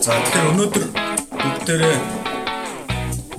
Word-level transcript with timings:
За 0.00 0.12
тэгэхээр 0.22 0.50
өнөөдөр 0.52 0.84
бүгдээрээ 1.42 1.98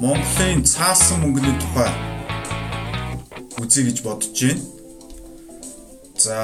Монголын 0.04 0.62
цаасан 0.62 1.18
мөнгөний 1.24 1.56
тухай 1.58 1.90
үзье 3.58 3.84
гэж 3.88 3.98
бодож 4.06 4.30
байна. 4.38 4.62
За 6.22 6.38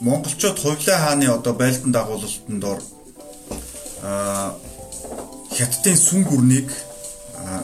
монголчууд 0.00 0.58
хувлаа 0.58 0.98
хааны 1.04 1.26
одоо 1.28 1.52
байлдан 1.52 1.92
дагуулалтанд 1.92 2.60
дор 2.60 2.80
а 4.02 4.56
хятадын 5.52 5.96
сүн 5.96 6.24
гүрнийг 6.24 6.72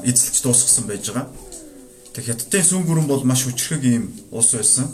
эзэлж 0.05 0.43
дуусгасан 0.43 0.85
байж 0.85 1.09
байгаа. 1.09 1.29
Тэг 2.13 2.25
хятадын 2.29 2.65
сүн 2.65 2.85
гүрэн 2.85 3.07
бол 3.09 3.25
маш 3.25 3.45
хүчрхэг 3.45 3.83
юм 3.85 4.13
улс 4.31 4.53
байсан. 4.53 4.89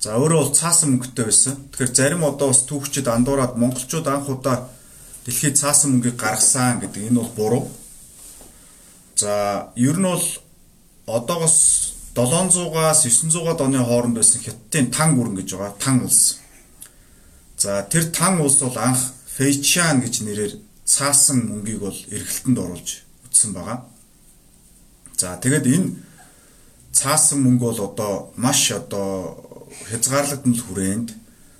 За 0.00 0.16
өөрөө 0.16 0.38
бол 0.40 0.54
цаасан 0.56 0.96
мөнгөтэй 0.96 1.24
байсан. 1.28 1.56
Тэгэхээр 1.76 1.92
зарим 1.92 2.24
одоо 2.24 2.48
бас 2.48 2.64
түүхчид 2.64 3.04
андуураад 3.04 3.60
монголчууд 3.60 4.06
анх 4.08 4.32
удаа 4.32 4.72
дэлхийд 5.28 5.60
цаасан 5.60 6.00
мөнгийг 6.00 6.16
гаргасан 6.16 6.80
гэдэг 6.80 7.12
энэ 7.12 7.20
бол 7.20 7.32
буруу. 7.36 7.64
За 9.20 9.68
ер 9.76 10.00
нь 10.00 10.08
бол 10.08 10.24
одоогоос 11.04 11.92
700-аас 12.16 13.04
900-аад 13.04 13.60
оны 13.60 13.84
хооронд 13.84 14.16
байсан 14.16 14.40
хятадын 14.40 14.88
тан 14.88 15.20
гүрэн 15.20 15.36
гэж 15.36 15.52
байгаа. 15.52 15.76
Тан 15.76 15.96
улс. 16.08 16.40
За 17.60 17.84
тэр 17.84 18.08
тан 18.08 18.40
улс 18.40 18.56
бол 18.64 18.76
анх 18.80 18.98
Фэйчан 19.36 20.00
гэж 20.00 20.24
нэрээр 20.24 20.52
цаасан 20.84 21.44
мөнгийг 21.44 21.80
бол 21.84 21.98
эргэлтэнд 22.08 22.58
оруулж 22.58 23.04
үтсэн 23.28 23.52
байгаа. 23.52 23.84
За 25.20 25.36
тэгээд 25.36 25.66
энэ 25.68 25.92
цаасан 26.92 27.44
мөнгө 27.44 27.64
бол 27.68 27.80
одоо 27.84 28.32
маш 28.36 28.72
одоо 28.72 29.36
хязгаарлагдсан 29.90 30.54
хүрээнд 30.56 31.08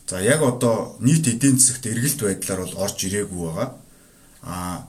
за 0.09 0.21
яг 0.21 0.43
одоо 0.43 0.97
нийт 1.01 1.27
эдийн 1.29 1.59
засагт 1.59 1.87
эргэлт 1.87 2.21
байдлаар 2.23 2.61
бол 2.67 2.83
орж 2.85 2.99
ирээгүй 3.07 3.41
байгаа. 3.47 3.69
А 4.43 4.87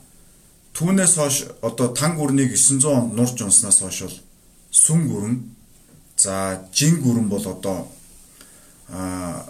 түүнээс 0.74 1.14
хойш 1.18 1.38
одоо 1.62 1.88
тан 1.94 2.18
гүрнийг 2.18 2.58
900 2.58 2.90
онд 2.90 3.14
нурж 3.14 3.38
унснаас 3.42 3.80
хойш 3.82 4.00
бол 4.02 4.18
сүм 4.72 5.00
гүрэн 5.12 5.36
за 6.18 6.66
жин 6.74 7.02
гүрэн 7.06 7.28
бол 7.30 7.46
одоо 7.46 7.88
а 8.90 9.46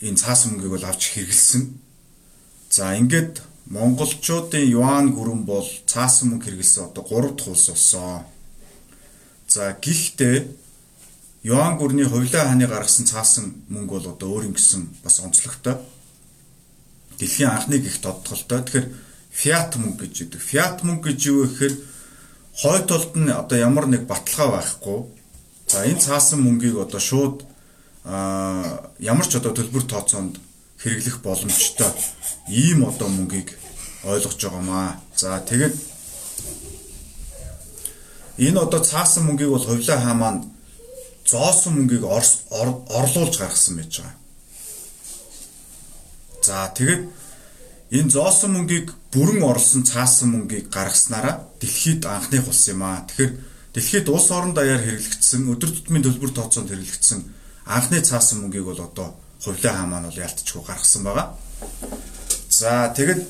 энэ 0.00 0.20
цаас 0.22 0.46
мөнгийг 0.46 0.72
бол 0.78 0.86
авч 0.86 1.02
хэрэгэлсэн. 1.12 1.62
За 2.70 2.94
ингээд 2.94 3.42
монголчуудын 3.74 4.70
юан 4.70 5.10
гүрэн 5.16 5.42
бол 5.42 5.66
цаас 5.90 6.22
мөнгө 6.22 6.46
хэрэгэлсэн 6.46 6.84
одоо 6.94 7.04
3 7.04 7.34
дахь 7.34 7.48
улс 7.50 7.66
болсон. 7.68 8.22
За 9.48 9.72
гэхдээ 9.74 10.36
Юан 11.48 11.78
гүрний 11.80 12.04
хувлаа 12.04 12.44
хааны 12.44 12.66
гаргасан 12.68 13.06
цаасан 13.08 13.46
мөнгө 13.72 13.92
бол 13.96 14.12
одоо 14.12 14.28
өөр 14.36 14.52
юм 14.52 14.54
гисэн 14.58 14.82
бас 15.00 15.16
онцлогтой. 15.24 15.80
Дэлхийн 17.16 17.48
анхны 17.48 17.80
гих 17.80 17.96
тодтолтой. 18.04 18.60
Тэгэхээр 18.60 18.86
фиат 19.32 19.72
мөнгө 19.80 20.04
гэж 20.04 20.14
үүдэг. 20.28 20.40
Фиат 20.44 20.84
мөнгө 20.84 21.08
гэж 21.08 21.20
юу 21.32 21.48
гэхээр 21.48 21.74
хой 22.60 22.78
толд 22.84 23.16
нь 23.16 23.32
одоо 23.32 23.56
ямар 23.56 23.88
нэг 23.88 24.04
баталгаа 24.04 24.60
байхгүй. 24.60 25.08
За 25.72 25.88
энэ 25.88 26.04
цаасан 26.04 26.44
мөнгийг 26.44 26.76
одоо 26.76 27.00
шууд 27.00 27.48
а 28.04 28.92
ямар 29.00 29.24
ч 29.24 29.40
одоо 29.40 29.56
төлбөр 29.56 29.88
тооцоонд 29.88 30.36
хэрэглэх 30.84 31.24
боломжтой 31.24 31.88
ийм 32.52 32.84
одоо 32.84 33.08
мөнгийг 33.08 33.56
ойлгож 34.04 34.36
байгаамаа. 34.36 35.00
За 35.16 35.40
тэгээд 35.40 35.76
энэ 38.36 38.60
одоо 38.60 38.84
цаасан 38.84 39.24
мөнгийг 39.24 39.48
бол 39.48 39.64
хувлаа 39.64 39.96
хаа 39.96 40.12
маань 40.12 40.57
зоосон 41.30 41.72
мөнгийг 41.76 42.04
орлуулж 42.08 43.34
гаргасан 43.38 43.76
байж 43.76 43.92
байгаа. 44.00 44.16
За 46.42 46.72
тэгэд 46.72 47.02
энэ 47.90 48.10
зоосон 48.10 48.56
мөнгийг 48.56 48.96
бүрэн 49.12 49.42
орлсон 49.44 49.84
цаасан 49.84 50.32
мөнгийг 50.32 50.72
гаргаснараа 50.72 51.44
дэлхийд 51.60 52.08
анхных 52.08 52.48
улс 52.48 52.64
юм 52.72 52.82
аа. 52.82 53.04
Тэгэхээр 53.04 53.32
дэлхийд 53.74 54.08
улс 54.08 54.30
орон 54.30 54.54
даяар 54.56 54.80
хэрэглэгдсэн 54.80 55.44
өдөр 55.52 55.70
тутмын 55.72 56.04
төлбөр 56.04 56.32
тооцоонд 56.32 56.72
хэрэглэгдсэн 56.72 57.20
анхны 57.68 58.00
цаасан 58.00 58.40
мөнгийг 58.40 58.64
бол 58.64 58.80
одоо 58.80 59.12
хувлаа 59.44 59.74
хаа 59.76 59.86
маань 59.86 60.08
бол 60.08 60.22
ялтчгүй 60.24 60.62
гаргасан 60.64 61.02
байгаа. 61.04 61.36
За 62.48 62.88
тэгэд 62.96 63.20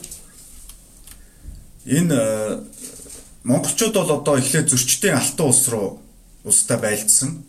энэ 1.87 2.15
э, 2.15 2.61
монголчууд 3.43 3.95
бол 3.95 4.11
одоо 4.23 4.39
эхлээд 4.39 4.71
зөрчдийн 4.71 5.19
алтан 5.19 5.47
улс 5.51 5.67
руу 5.69 5.99
улстай 6.45 6.79
байлдсан. 6.79 7.48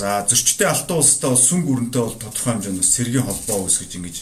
За 0.00 0.24
зөрчтэй 0.24 0.64
алтан 0.64 0.96
улстай 0.96 1.28
бол 1.28 1.36
сүн 1.36 1.60
гүрэнтэй 1.68 2.00
бол 2.00 2.16
тодорхой 2.16 2.56
хэмжээнд 2.56 2.80
бас 2.80 2.92
цэргийн 2.96 3.26
холбоо 3.28 3.68
үүсгэж 3.68 3.92
ингэж 4.00 4.16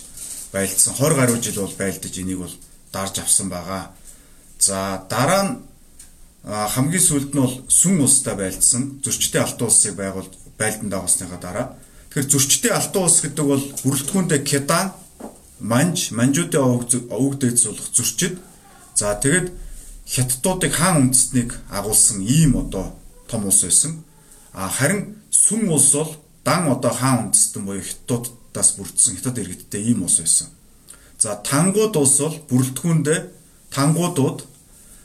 байлдсан 0.50 0.93
20 0.99 1.15
гаруй 1.15 1.39
жил 1.39 1.62
бол 1.62 1.77
байлдаж 1.78 2.15
энийг 2.19 2.41
бол 2.43 2.55
дарж 2.91 3.15
авсан 3.22 3.47
байгаа. 3.47 3.94
За 4.59 5.06
дараа 5.06 5.43
нь 5.47 5.55
хамгийн 6.75 7.06
сүүлд 7.06 7.31
нь 7.31 7.43
бол 7.47 7.56
сүн 7.71 8.03
улстай 8.03 8.34
байлдсан 8.34 8.99
зөрчтэй 9.06 9.38
алтан 9.38 9.71
улсыг 9.71 9.94
байгуул 9.94 10.27
байлдан 10.59 10.91
дагуулсныхаа 10.91 11.38
дараа 11.38 11.67
тэгэхээр 12.11 12.27
зөрчтэй 12.27 12.72
алтан 12.75 13.03
улс 13.06 13.19
гэдэг 13.22 13.47
бол 13.47 13.65
бүрэлдэхүүндээ 13.87 14.41
Кедан, 14.50 14.87
Манж, 15.62 16.11
Манжуудын 16.11 17.06
овог 17.15 17.38
дээд 17.38 17.55
суулгах 17.62 17.94
зөрчид. 17.94 18.34
За 18.99 19.15
тэгэд 19.15 19.55
хятадуудыг 20.11 20.75
хаан 20.75 21.06
үндэстнийг 21.06 21.55
агуулсан 21.71 22.19
ийм 22.27 22.59
одоо 22.59 22.99
том 23.31 23.47
улс 23.47 23.62
байсан. 23.62 24.08
Харин 24.59 25.23
сүм 25.31 25.71
улс 25.71 25.95
бол 25.95 26.17
дан 26.43 26.67
одоо 26.67 26.91
хаан 26.91 27.31
үндэстэн 27.31 27.63
буюу 27.63 27.85
хятадуудаас 27.85 28.71
бүрдсэн 28.75 29.17
хятад 29.17 29.39
иргэдтэй 29.39 29.95
ийм 29.95 30.03
улс 30.03 30.19
байсан. 30.19 30.49
За 31.19 31.39
тангууд 31.39 31.95
улс 31.95 32.19
бол 32.19 32.37
бүрэлдэхүүндээ 32.51 33.21
тангуудууд 33.71 34.39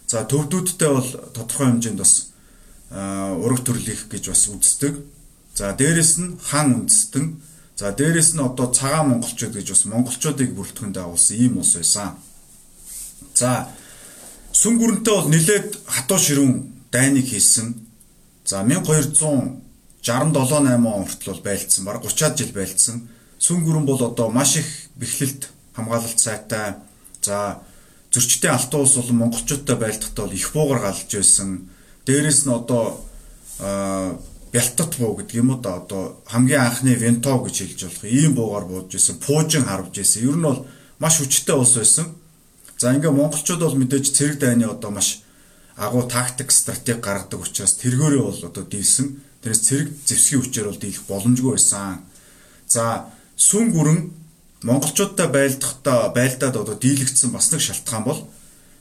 за 0.09 0.25
төвдүүдтэй 0.25 0.90
бол 0.90 1.09
тодорхой 1.38 1.68
хэмжээнд 1.69 2.02
бас 2.02 2.34
ураг 2.90 3.62
төрлөх 3.66 4.09
гэж 4.09 4.24
бас 4.34 4.44
үздэг. 4.50 4.94
За 5.53 5.74
дээрэс 5.78 6.13
нь 6.18 6.38
хаан 6.38 6.86
үндэстэн 6.86 7.25
за 7.78 7.94
дээрэс 7.94 8.34
нь 8.34 8.42
одоо 8.42 8.74
цагаан 8.74 9.09
монголчууд 9.09 9.53
гэж 9.53 9.68
бас 9.69 9.84
монголчуудыг 9.86 10.50
бүрэлдэхүүндээ 10.53 11.03
агуулсан 11.06 11.38
ийм 11.38 11.58
улс 11.62 11.74
байсан. 11.78 12.18
За 13.34 13.69
сүм 14.53 14.78
гүрэнтэй 14.78 15.13
бол 15.13 15.30
нэлээд 15.30 15.69
хатуу 15.86 16.19
ширүүн 16.22 16.53
дайныг 16.94 17.25
хийсэн. 17.25 17.93
За 18.46 18.64
1200 18.64 19.64
67 20.04 20.68
8 20.68 20.86
он 20.86 21.06
хүртэл 21.08 21.42
байлдсан. 21.42 21.86
Бараг 21.86 22.04
30-аад 22.04 22.38
жил 22.38 22.52
байлдсан. 22.52 23.08
Сүн 23.40 23.64
гүрэн 23.64 23.86
бол 23.86 24.04
одоо 24.04 24.30
маш 24.30 24.58
их 24.58 24.68
бэхлэлт 24.96 25.48
хамгаалалт 25.76 26.20
сайтай. 26.20 26.76
За 27.22 27.64
зөрчтэй 28.12 28.52
алтан 28.52 28.81
улс 28.81 28.96
болон 28.96 29.18
монголчуудтай 29.18 29.76
байлдахдаа 29.76 30.26
бол 30.26 30.36
их 30.36 30.52
буугар 30.54 30.80
галж 30.81 31.08
байсан. 31.08 31.70
Дээрээс 32.06 32.46
нь 32.46 32.52
одоо 32.52 33.00
бялтат 34.52 34.98
буу 35.00 35.16
гэдэг 35.18 35.36
юм 35.40 35.56
уу 35.56 35.60
да 35.64 35.81
одоо 35.81 36.22
хамгийн 36.28 36.62
анхны 36.62 36.94
вентов 36.94 37.48
гэж 37.48 37.56
хэлж 37.64 37.80
болох 37.88 38.04
ийм 38.06 38.36
буугаар 38.36 38.66
бууж 38.68 38.94
исэн, 38.94 39.18
пуужин 39.24 39.66
харвж 39.66 39.98
исэн. 39.98 40.30
Ер 40.30 40.36
нь 40.36 40.44
бол 40.44 40.68
маш 41.00 41.18
хүчтэй 41.18 41.56
улс 41.56 41.74
байсан. 41.80 42.12
За 42.78 42.94
ингээ 42.94 43.10
монголчууд 43.10 43.62
бол 43.64 43.80
мэдээж 43.80 44.12
цэрэг 44.14 44.38
дайны 44.40 44.68
одоо 44.70 44.92
маш 44.92 45.24
агуу 45.75 46.03
тактик 46.07 46.51
стратеги 46.51 47.01
гаргадаг 47.01 47.39
учраас 47.41 47.73
тэргээрээ 47.81 48.22
бол 48.22 48.41
одоо 48.45 48.63
дийлсэн 48.63 49.07
Тэрээс 49.44 49.61
цэрэг 49.67 49.88
зэвсгийн 50.07 50.39
хүчээр 50.39 50.67
бол 50.72 50.79
дийлэх 50.79 51.03
боломжгүй 51.03 51.51
байсан. 51.59 52.07
За 52.63 53.11
сүн 53.35 53.75
гүрэн 53.75 54.00
монголчуудтай 54.63 55.28
байлдахдаа 55.28 56.16
байлдаад 56.16 56.56
одоо 56.63 56.75
дийлэгдсэн 56.79 57.35
бас 57.35 57.51
нэг 57.51 57.59
шалтгаан 57.59 58.03
бол 58.07 58.23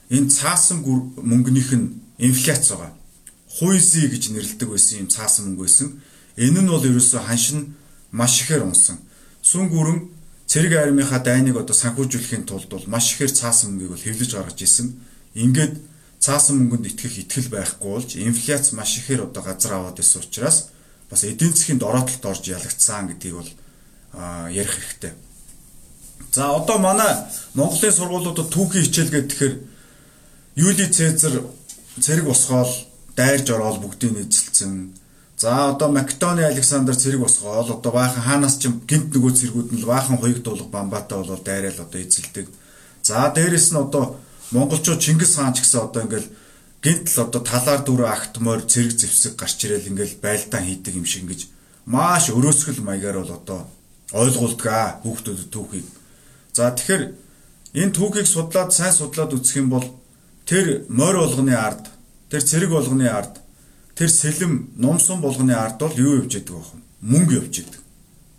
энэ 0.06 0.30
цаасан 0.30 0.86
мөнгөнийх 0.86 1.74
нь 1.74 1.98
инфляц 2.22 2.70
байгаа. 2.70 2.94
Хуйзи 3.58 4.06
гэж 4.06 4.30
нэрлэдэг 4.30 4.70
байсан 4.70 5.02
юм 5.02 5.08
цаасан 5.10 5.50
мөнгө 5.50 5.66
байсан. 5.66 5.98
Энэ 6.38 6.62
нь 6.62 6.70
бол 6.70 6.86
ерөөсөө 6.86 7.26
ханшин 7.26 7.74
маш 8.14 8.46
ихээр 8.46 8.62
унсан. 8.62 9.02
Сүн 9.42 9.66
гүрэн 9.66 10.14
цэрэг 10.46 10.78
армийнхаа 10.78 11.26
дайныг 11.26 11.58
одоо 11.58 11.74
санхүүжүүлэхийн 11.74 12.46
тулд 12.46 12.70
бол 12.70 12.86
маш 12.86 13.18
ихээр 13.18 13.34
цаасан 13.34 13.74
мөнгийг 13.74 13.90
бол 13.98 14.06
хэвлэж 14.06 14.30
гаргаж 14.30 14.62
исэн. 14.62 14.94
Ингээд 15.34 15.74
цаасан 16.22 16.62
мөнгөнд 16.62 16.86
итгэх 16.86 17.18
итгэл 17.26 17.50
байхгүй 17.50 17.90
болж 17.90 18.10
инфляц 18.14 18.70
маш 18.78 19.02
ихээр 19.02 19.26
одоо 19.26 19.42
газар 19.42 19.74
аваад 19.74 19.98
байсан 19.98 20.22
учраас 20.22 20.70
бас 21.10 21.26
эдийн 21.26 21.50
засгийн 21.50 21.82
дороотолд 21.82 22.22
орж 22.30 22.46
ялагдсан 22.46 23.10
гэдгийг 23.10 23.34
бол 23.34 23.50
ярих 24.54 24.78
хэрэгтэй. 24.78 25.12
За 26.30 26.54
одоо 26.54 26.78
манай 26.78 27.26
Монголын 27.58 27.92
сургуулиудад 27.92 28.54
түүхийн 28.54 28.86
хичээл 28.86 29.10
гэдэг 29.10 29.30
тэгэхээр 29.30 29.54
Юли 30.62 30.86
Цезар 30.86 31.42
цэрэг 31.98 32.24
босгоол 32.30 32.70
дайрж 33.18 33.50
ороод 33.50 33.82
бүгдийг 33.82 34.16
эзэлсэн. 34.22 34.94
За 35.36 35.74
одоо 35.74 35.90
Македоны 35.90 36.46
Александр 36.46 36.94
цэрэг 36.94 37.20
босгоол 37.20 37.66
одоо 37.66 37.92
баахан 37.92 38.22
хаанаас 38.22 38.62
ч 38.62 38.70
гинт 38.86 39.10
нөгөө 39.10 39.32
цэргүүд 39.42 39.68
нь 39.74 39.84
баахан 39.84 40.22
хоёрдуулах 40.22 40.70
Бамбатай 40.70 41.18
болоод 41.18 41.42
дайраал 41.42 41.82
одоо 41.82 42.00
эзэлдэг. 42.00 42.46
За 43.02 43.26
дээрэс 43.34 43.72
нь 43.74 43.82
одоо 43.82 44.21
монголчууд 44.52 45.00
Чингис 45.00 45.36
хаан 45.36 45.54
ч 45.56 45.64
гэсэн 45.64 45.80
одоо 45.88 46.02
ингээл 46.04 46.28
гинтл 46.84 47.20
одоо 47.24 47.40
талаар 47.40 47.80
дөрөв 47.84 48.08
акт 48.08 48.34
морь 48.44 48.64
цэрэг 48.68 48.92
зэвсэг 49.00 49.36
гарч 49.40 49.58
ирэл 49.64 49.90
ингээл 49.90 50.20
байлдаан 50.24 50.64
хийдэг 50.66 50.94
юм 51.00 51.06
шиг 51.08 51.22
ингэж 51.24 51.40
маш 51.86 52.30
өрөөсгөл 52.30 52.84
маягаар 52.84 53.18
бол 53.22 53.32
одоо 53.38 53.60
ойлгуулдаг 54.12 55.02
хүүхдүүдэд 55.02 55.50
түүхийг. 55.50 55.86
За 56.52 56.70
тэгэхээр 56.70 57.02
энэ 57.80 57.94
түүхийг 57.96 58.26
судлаад 58.28 58.70
сайн 58.72 58.92
судлаад 58.92 59.32
үзэх 59.32 59.56
юм 59.56 59.72
бол 59.72 59.86
тэр 60.44 60.84
морь 60.88 61.16
болгоны 61.16 61.56
ард, 61.56 61.88
тэр 62.28 62.42
цэрэг 62.44 62.70
болгоны 62.70 63.08
ард, 63.08 63.40
тэр 63.96 64.10
сэлэм, 64.12 64.76
номсон 64.76 65.20
болгоны 65.24 65.56
ард 65.56 65.80
бол 65.80 65.96
юу 65.96 66.20
явж 66.20 66.36
идэг 66.36 66.54
вэ? 66.54 66.76
Мөнгө 67.00 67.34
явж 67.40 67.54
идэг. 67.64 67.80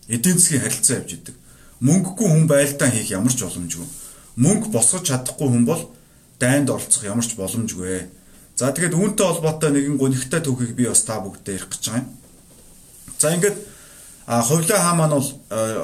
Эдийн 0.07 0.37
засгийн 0.37 0.61
харилцаа 0.61 0.97
явж 1.01 1.11
идэг. 1.17 1.35
Мөнгөгүй 1.81 2.27
хүн 2.29 2.47
байлдаан 2.47 2.91
хийх 2.93 3.09
ямар 3.11 3.33
ч 3.33 3.41
боломжгүй. 3.43 3.87
Мөнгө 4.37 4.69
босгож 4.69 5.03
чадахгүй 5.09 5.49
хүн 5.49 5.65
бол 5.65 5.81
дайнд 6.39 6.69
оролцох 6.69 7.03
ямар 7.03 7.25
ч 7.25 7.35
боломжгүй. 7.35 8.07
За 8.55 8.71
тэгээд 8.71 8.93
үүнтэй 8.93 9.25
холбоотой 9.25 9.71
нэгэн 9.73 9.97
гонигтай 9.97 10.41
түүхийг 10.41 10.73
би 10.77 10.85
бас 10.87 11.03
та 11.03 11.19
бүгдээ 11.19 11.57
ярих 11.57 11.69
гэж 11.73 11.83
байгаа 11.89 12.01
юм. 12.01 12.09
За 13.17 13.33
ингээд 13.33 13.57
А 14.25 14.41
Хувлаа 14.41 14.79
хаан 14.79 14.97
маань 14.97 15.11
бол 15.11 15.29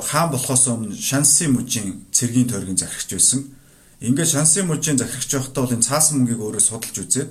хаан 0.02 0.32
болохоос 0.32 0.68
өмнө 0.68 0.96
Шансын 0.96 1.52
мужийн 1.52 2.08
цэргийн 2.12 2.48
тойргийн 2.48 2.78
захирагч 2.78 3.12
байсан. 3.12 3.44
Ингээд 4.00 4.32
Шансын 4.32 4.66
мужийн 4.68 4.98
захирагч 4.98 5.32
байхдаа 5.36 5.64
бол 5.64 5.76
энэ 5.76 5.84
цаасан 5.84 6.24
мөнгийг 6.24 6.40
өөрөө 6.40 6.64
судалж 6.64 6.96
үзээд 7.04 7.30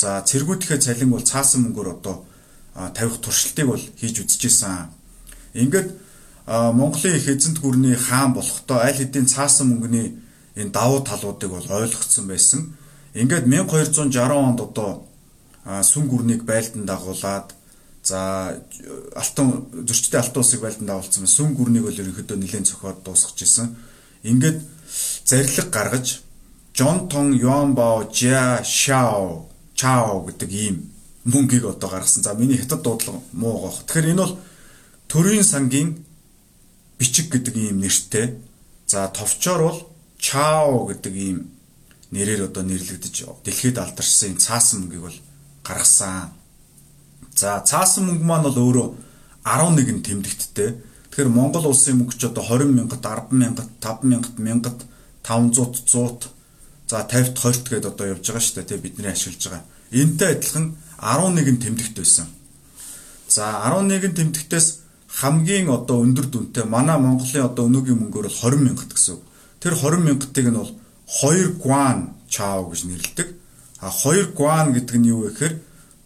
за 0.00 0.24
цэргүүдийнхээ 0.24 0.80
цалин 0.80 1.10
бол 1.12 1.20
цаасан 1.20 1.68
мөнгөөр 1.68 1.88
одоо 2.00 2.24
тавих 2.96 3.20
туршилтыг 3.20 3.66
бол 3.68 3.84
хийж 4.00 4.24
үзчихсэн. 4.24 4.88
Ингээд 5.52 5.92
Монголын 6.48 7.20
их 7.20 7.28
эзэнт 7.28 7.60
гүрний 7.60 7.92
хаан 7.92 8.32
болохдоо 8.32 8.80
аль 8.80 8.96
хэдийн 8.96 9.28
цаасан 9.28 9.68
мөнгөний 9.68 10.16
энэ 10.58 10.74
давуу 10.74 11.00
талуудыг 11.06 11.50
бол 11.54 11.68
ойлгоцсон 11.78 12.26
байсан. 12.26 12.60
Ингээд 13.14 13.46
1260 13.46 14.10
онд 14.34 14.60
одоо 14.60 15.06
сүн 15.64 16.04
гүрнийг 16.10 16.42
байлдан 16.42 16.84
дагуулад 16.84 17.54
За 18.08 18.56
алтан 19.14 19.68
зөрчтэй 19.72 20.20
алтан 20.20 20.40
усыг 20.40 20.62
байлдан 20.64 20.86
дагуулсан. 20.88 21.26
Сүн 21.28 21.52
гүрнийг 21.52 21.84
бол 21.84 22.00
ерөнхийдөө 22.00 22.38
нэлээд 22.40 22.68
цохоод 22.70 23.02
дуусгаж 23.04 23.42
исэн. 23.44 23.76
Ингээд 24.24 24.62
зарлиг 25.28 25.68
гаргаж 25.68 26.22
Жон 26.72 27.08
Тон 27.10 27.34
Юан 27.34 27.74
Бао 27.74 28.08
Жа 28.08 28.62
Шао 28.64 29.50
Чао 29.74 30.24
гэдэг 30.24 30.50
ийм 30.50 30.76
мөнгийг 31.24 31.64
одоо 31.66 31.90
гаргасан. 31.90 32.22
За 32.22 32.32
миний 32.32 32.56
хятад 32.56 32.82
дуудлага 32.82 33.20
муу 33.32 33.58
гоох. 33.60 33.84
Тэгэхээр 33.84 34.10
энэ 34.14 34.22
бол 34.22 34.38
төрийн 35.08 35.44
сангийн 35.44 36.00
бичиг 36.98 37.28
гэдэг 37.28 37.56
ийм 37.56 37.80
нэртэй. 37.82 38.40
За 38.86 39.08
товчоор 39.12 39.60
бол 39.68 39.78
Чао 40.18 40.86
гэдэг 40.90 41.14
ийм 41.14 41.38
нэрээр 42.10 42.50
одоо 42.50 42.62
нэрлэгдэж 42.66 43.16
дэлхийд 43.44 43.78
алдаршсан 43.78 44.36
цаасан 44.36 44.86
мөнгийг 44.86 45.02
бол 45.06 45.18
гаргасан. 45.64 46.34
За 47.34 47.62
цаасан 47.62 48.10
мөнгө 48.10 48.24
маань 48.26 48.46
бол 48.46 48.58
өөрөө 48.58 48.88
11 49.46 50.02
тэмдэгттэй. 50.02 50.70
Тэгэхээр 51.08 51.30
Монгол 51.30 51.70
улсын 51.70 51.96
мөнгө 52.02 52.18
ч 52.18 52.26
одоо 52.26 52.44
20 52.44 52.74
мянгат, 52.74 53.00
10 53.00 53.32
мянгат, 53.32 53.68
5 53.80 54.04
мянгат, 54.10 54.36
мянгат, 54.38 54.78
500, 55.22 55.86
100 55.86 56.38
за 56.88 57.04
50-т 57.04 57.36
20-т 57.36 57.68
гээд 57.68 57.84
одоо 57.84 58.06
явж 58.16 58.24
байгаа 58.24 58.40
шүү 58.40 58.56
дээ 58.56 58.68
тий 58.72 58.78
бидний 58.80 59.12
ашиглаж 59.12 59.44
байгаа. 59.44 59.64
Энтэй 59.92 60.28
адилхан 60.32 60.66
11 60.96 61.60
тэмдэгт 61.60 61.94
байсан. 62.00 62.26
За 63.28 63.60
11 63.68 64.16
тэмдэгтээс 64.16 64.66
хамгийн 65.20 65.68
одоо 65.68 66.00
өндөр 66.00 66.26
дүнтэй 66.32 66.64
манай 66.64 66.96
Монголын 66.96 67.44
одоо 67.44 67.68
өнөөгийн 67.68 68.00
мөнгөөр 68.00 68.26
бол 68.32 68.40
20 68.40 68.64
мянгат 68.64 68.92
гэсэн. 68.96 69.20
Тэр 69.60 69.74
20 69.74 70.06
мянгатыг 70.06 70.46
нь 70.48 70.58
бол 70.58 70.72
2 71.06 71.58
гуан 71.58 72.14
чао 72.28 72.70
гэж 72.70 72.80
нэрлэдэг. 72.86 73.28
А 73.80 73.90
2 73.90 74.34
гуан 74.38 74.72
гэдэг 74.74 74.96
нь 74.98 75.10
юу 75.10 75.26
вэ 75.26 75.30
гэхээр 75.34 75.54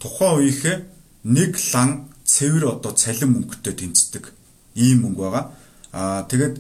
тухайн 0.00 0.34
үеийнхээ 0.38 0.76
нэг 1.24 1.52
лан 1.72 1.90
цэвэр 2.24 2.64
одоо 2.78 2.92
цалин 2.92 3.30
мөнгөтэй 3.32 3.74
тэнцдэг 3.76 4.24
ийм 4.74 5.04
мөнгө 5.04 5.22
байгаа. 5.22 5.44
Аа 5.92 6.22
тэгээд 6.30 6.54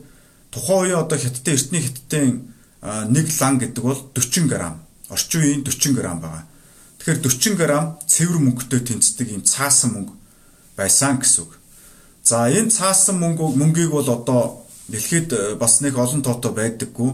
тухайн 0.52 0.80
үеийн 0.92 1.02
одоо 1.02 1.18
хятадын 1.18 1.54
эртний 1.56 1.82
хятадын 1.82 2.30
нэг 3.14 3.26
лан 3.40 3.54
гэдэг 3.58 3.82
бол 3.82 4.00
40 4.14 4.50
г. 4.50 4.54
Орчин 5.08 5.40
үеийн 5.42 5.62
40 5.64 5.96
г 5.96 6.00
байгаа. 6.02 6.44
Тэгэхээр 6.98 7.20
40 7.24 7.58
г 7.58 7.62
цэвэр 8.06 8.38
мөнгөтэй 8.38 8.80
тэнцдэг 8.86 9.28
ийм 9.32 9.42
цаасан 9.42 9.90
мөнгө 9.96 10.14
байсан 10.76 11.18
гэсэн 11.18 11.44
үг. 11.44 11.58
За 12.22 12.46
энэ 12.46 12.70
цаасан 12.70 13.18
мөнгө 13.18 13.58
мөнгийг 13.58 13.90
бол 13.90 14.06
одоо 14.06 14.61
дэлхийд 14.92 15.32
э, 15.32 15.54
бас 15.56 15.80
нэг 15.80 15.96
олон 15.96 16.20
тоотой 16.20 16.52
байдаггүй. 16.52 17.10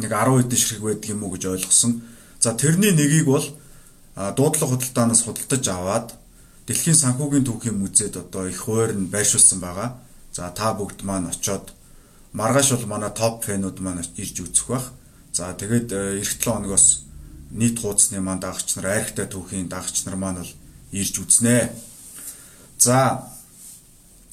Нэг 0.00 0.10
10 0.10 0.48
хэдэн 0.48 0.58
ширхэг 0.58 0.82
байдаг 0.82 1.08
юм 1.12 1.22
уу 1.28 1.36
гэж 1.36 1.44
ойлгосон. 1.52 2.00
За 2.40 2.56
тэрний 2.56 2.96
нэгийг 2.96 3.28
бол 3.28 3.44
дуудлага 4.16 4.74
худалдаанаас 4.74 5.22
худалдаж 5.28 5.64
аваад 5.68 6.08
Дэлхийн 6.70 6.94
санхүүгийн 6.94 7.42
түүхийн 7.50 7.82
музейд 7.82 8.14
одоо 8.14 8.46
их 8.46 8.62
хуваар 8.62 8.94
нь 8.94 9.10
байршуулсан 9.10 9.58
байгаа. 9.58 9.98
За 10.30 10.54
та 10.54 10.70
бүгд 10.78 11.02
маань 11.02 11.26
очоод 11.26 11.74
маргааш 12.30 12.78
бол 12.78 12.86
манай 12.94 13.10
топ 13.10 13.42
фэнүүд 13.42 13.82
маань 13.82 14.06
ирж 14.22 14.36
үзэх 14.38 14.70
бах. 14.70 14.86
За 15.34 15.50
тэгээд 15.50 16.22
эх 16.22 16.30
7 16.38 16.46
хоногоос 16.46 16.86
нийт 17.50 17.82
хуудасны 17.82 18.22
маань 18.22 18.38
дагагч 18.38 18.78
нар, 18.78 18.86
айрхтай 18.86 19.26
түүхийн 19.26 19.66
дагагч 19.66 20.06
нар 20.06 20.14
маань 20.14 20.46
бол 20.46 20.52
ирж 20.94 21.14
үзнэ. 21.18 21.74
За 22.78 23.26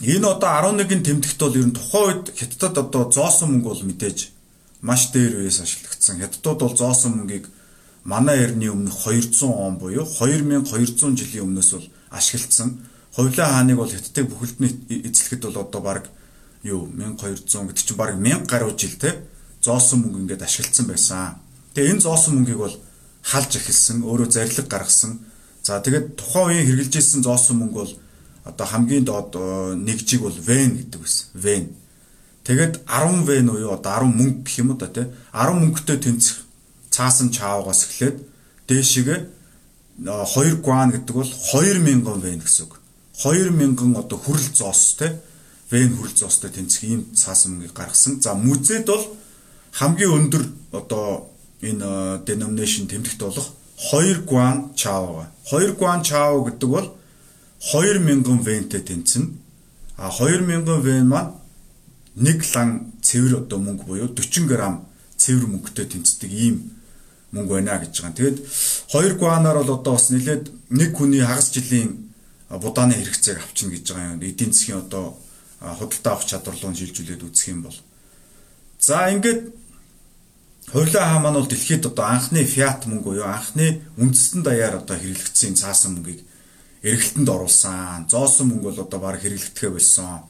энэ 0.02 0.28
одоо 0.28 0.50
11-ийн 0.62 1.04
тэмдэгт 1.04 1.40
бол 1.42 1.58
ер 1.58 1.68
нь 1.68 1.74
тухайн 1.74 2.22
үед 2.22 2.26
хятадд 2.38 2.78
одоо 2.78 3.04
зоосон 3.10 3.50
мөнгө 3.58 3.70
бол 3.74 3.84
мэдээж 3.90 4.30
маш 4.82 5.10
дээр 5.10 5.42
үеэс 5.42 5.62
ашиглагдсан. 5.66 6.22
Хятадууд 6.22 6.60
бол 6.62 6.76
зоосон 6.78 7.12
мөнгийг 7.18 7.50
манай 8.06 8.46
эртний 8.46 8.70
өмнөх 8.70 8.94
200 8.94 9.50
он 9.50 9.82
буюу 9.82 10.06
2200 10.06 11.18
жилийн 11.18 11.50
өмнөөс 11.50 11.72
бол 11.74 11.88
ашиглагдсан. 12.14 12.70
Хувлаа 13.18 13.50
хааныг 13.58 13.78
бол 13.78 13.90
хятадыг 13.90 14.30
бүхэлдний 14.30 14.72
эзлэхэд 15.10 15.50
бол 15.50 15.58
одоо 15.66 15.82
баг 15.82 16.06
юу 16.62 16.86
1200 16.94 17.74
гэдэг 17.74 17.86
чинь 17.86 17.98
баг 17.98 18.14
1000 18.22 18.46
гаруй 18.46 18.78
жил 18.78 18.96
те 19.02 19.18
зоосон 19.66 20.06
мөнгө 20.06 20.20
ингээд 20.30 20.46
ашиглагдсан 20.46 20.86
байсан. 20.86 21.42
Тэгээ 21.74 21.92
энэ 21.98 22.06
зоосон 22.06 22.34
мөнгийг 22.38 22.62
бол 22.62 22.76
халж 23.26 23.52
эхэлсэн, 23.58 24.06
өөрөө 24.06 24.30
зарлиг 24.30 24.68
гаргасан. 24.70 25.26
За 25.66 25.82
тэгээд 25.82 26.16
тухайн 26.16 26.54
үеийн 26.54 26.68
хэрэгжилжсэн 26.70 27.26
зоосон 27.26 27.58
мөнгө 27.60 27.80
бол 27.82 27.94
одоо 28.48 28.66
хамгийн 28.66 29.06
доод 29.06 29.36
нэг 29.76 30.00
жиг 30.08 30.22
бол 30.22 30.38
вен 30.50 30.78
гэдэг 30.78 31.00
байсан. 31.02 31.28
Вен. 31.34 31.76
Тэгээд 32.44 32.88
10 32.88 33.28
вен 33.28 33.50
уу 33.50 33.76
одоо 33.76 34.08
10 34.08 34.16
мөнгө 34.16 34.44
гэх 34.48 34.58
юм 34.64 34.72
уу 34.72 34.78
да 34.80 34.88
тий 34.88 35.06
10 35.36 35.60
мөнгөтэй 35.62 35.98
тэнцэх 36.00 36.38
цаасан 36.90 37.30
чаавгаас 37.30 37.84
эхлээд 37.86 38.18
дээшигээ 38.68 39.20
2 40.00 40.64
гуан 40.64 40.92
гэдэг 40.96 41.14
бол 41.16 41.28
2000 41.28 42.24
вен 42.24 42.40
гэсэн 42.40 42.66
үг. 42.66 42.80
2000 43.20 44.00
одоо 44.00 44.18
хүрэл 44.18 44.50
зоос 44.54 44.96
те 45.00 45.20
вен 45.72 45.98
хүрэл 45.98 46.16
зоостой 46.16 46.52
тэнцэх 46.52 46.84
ийм 46.84 47.02
цаасан 47.16 47.58
мөнгийг 47.58 47.74
гаргасан. 47.74 48.22
За 48.22 48.34
музейд 48.34 48.86
бол 48.88 49.04
хамгийн 49.74 50.16
өндөр 50.18 50.44
одоо 50.72 51.28
энэ 51.62 52.24
denomination 52.26 52.88
тэмдэгт 52.88 53.20
болох 53.20 53.48
2 53.92 54.24
гуан 54.24 54.72
чао. 54.76 55.28
2 55.52 55.76
гуан 55.76 56.04
чао 56.04 56.46
гэдэг 56.46 56.70
бол 56.70 56.88
2000 57.60 58.44
вентэй 58.44 58.82
тэнцэнэ. 58.82 59.28
А 59.98 60.10
2000 60.12 60.82
вен 60.82 61.08
маань 61.08 61.34
нэг 62.16 62.46
лан 62.54 62.94
цэвэр 63.02 63.46
одоо 63.46 63.60
мөнгө 63.60 63.84
буюу 63.86 64.10
40 64.14 64.48
г 64.50 64.54
цэвэр 65.18 65.46
мөнгөтэй 65.50 65.86
тэнцдэг 65.86 66.32
ийм 66.32 66.78
мөнгө 67.32 67.54
байна 67.58 67.82
гэж 67.82 68.02
байгаа. 68.02 68.18
Тэгээд 68.18 68.38
хоёр 68.94 69.14
гуанаар 69.18 69.58
бол 69.62 69.78
одоо 69.78 69.94
бас 69.98 70.10
нэлээд 70.10 70.50
нэг 70.70 70.92
хүний 70.98 71.22
хагас 71.26 71.50
жилийн 71.54 72.14
будааны 72.50 72.94
хэрэгцээг 72.94 73.38
авчна 73.42 73.70
гэж 73.74 73.86
байгаа 73.90 74.14
юм. 74.14 74.22
Эдийн 74.22 74.54
засгийн 74.54 74.82
одоо 74.86 75.18
худалдаа 75.60 76.14
авах 76.14 76.26
чадварлуу 76.30 76.74
шилжүүлээд 76.74 77.26
үзэх 77.26 77.50
юм 77.54 77.62
бол. 77.66 77.78
За 78.80 79.10
ингээд 79.10 79.54
Хуйлаа 80.68 81.06
хаа 81.08 81.20
маань 81.24 81.40
бол 81.40 81.48
дэлхийд 81.48 81.88
одоо 81.88 82.06
анхны 82.12 82.44
фиат 82.44 82.84
мөнгө 82.92 83.24
буюу 83.24 83.24
анхны 83.24 83.88
үндэстэн 83.96 84.44
даяар 84.44 84.84
одоо 84.84 85.00
хэрэглэгдсэн 85.00 85.56
цаасан 85.56 85.96
мөнгийг 85.96 86.28
эргэлтэнд 86.84 87.30
оруулсан. 87.30 88.06
Зоосон 88.10 88.48
мөнгө 88.50 88.70
бол 88.70 88.84
одоо 88.86 89.00
баг 89.00 89.22
хэрэглэгдэхэ 89.22 89.70
болсон. 89.70 90.26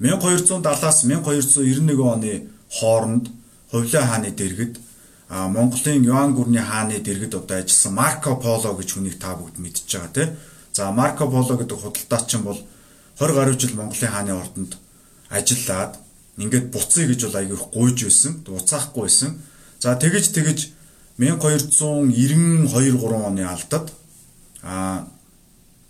1270-аас 0.00 1.04
1291 1.04 2.00
оны 2.00 2.48
хооронд 2.70 3.28
Хувлаа 3.72 4.04
хааны 4.04 4.30
дэргэд 4.30 4.76
Монголын 5.30 6.04
Юан 6.04 6.34
гүрний 6.34 6.60
хааны 6.60 7.00
дэргэд 7.00 7.34
одоо 7.34 7.56
ажилласан 7.56 7.94
Марко 7.94 8.36
Поло 8.36 8.76
гэж 8.76 8.88
хүнийг 8.92 9.16
та 9.18 9.32
бүгд 9.32 9.56
мэдж 9.56 9.88
байгаа 9.88 10.12
тийм. 10.12 10.36
За 10.72 10.92
Марко 10.92 11.24
Поло 11.24 11.56
гэдэг 11.56 11.78
худалдаачин 11.80 12.42
бол 12.42 12.60
20 13.18 13.34
гаруй 13.34 13.58
жил 13.58 13.76
Монголын 13.76 14.12
хааны 14.12 14.32
ордонд 14.36 14.76
ажиллаад 15.30 15.96
ингээд 16.36 16.68
буцъя 16.68 17.08
гэж 17.08 17.20
бол 17.24 17.36
аягүй 17.40 17.58
гуйж 17.72 18.04
байсан, 18.04 18.32
буцаахгүй 18.44 19.02
байсан. 19.08 19.40
За 19.80 19.96
тэгэж 19.96 20.36
тэгэж 20.36 20.58
1292 21.16 22.68
3 22.68 23.26
оны 23.28 23.42
алдад 23.48 23.88
а 24.62 25.08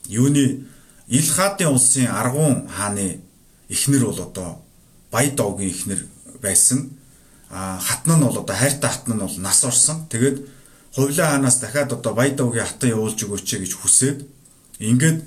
юуны 0.09 0.67
Илхатын 1.09 1.69
улсын 1.75 2.07
Аргун 2.07 2.69
хааны 2.69 3.21
эхнэр 3.69 4.05
бол 4.07 4.21
одоо 4.23 4.63
Баядовгийн 5.11 5.71
эхнэр 5.71 6.01
байсан 6.41 6.91
хатна 7.51 8.17
нь 8.17 8.25
бол 8.25 8.39
одоо 8.39 8.57
хайртай 8.57 8.91
хатна 8.91 9.15
нь 9.15 9.21
бол 9.21 9.39
нас 9.39 9.65
орсон. 9.65 10.07
Тэгээд 10.09 10.47
хувлаа 10.95 11.29
хаанаас 11.37 11.61
дахиад 11.61 11.93
одоо 11.93 12.15
Баядавгийн 12.15 12.65
хатан 12.67 12.91
явуулж 12.91 13.19
өгөөч 13.25 13.49
гэж 13.61 13.73
хүсээд 13.77 14.19
ингээд 14.79 15.19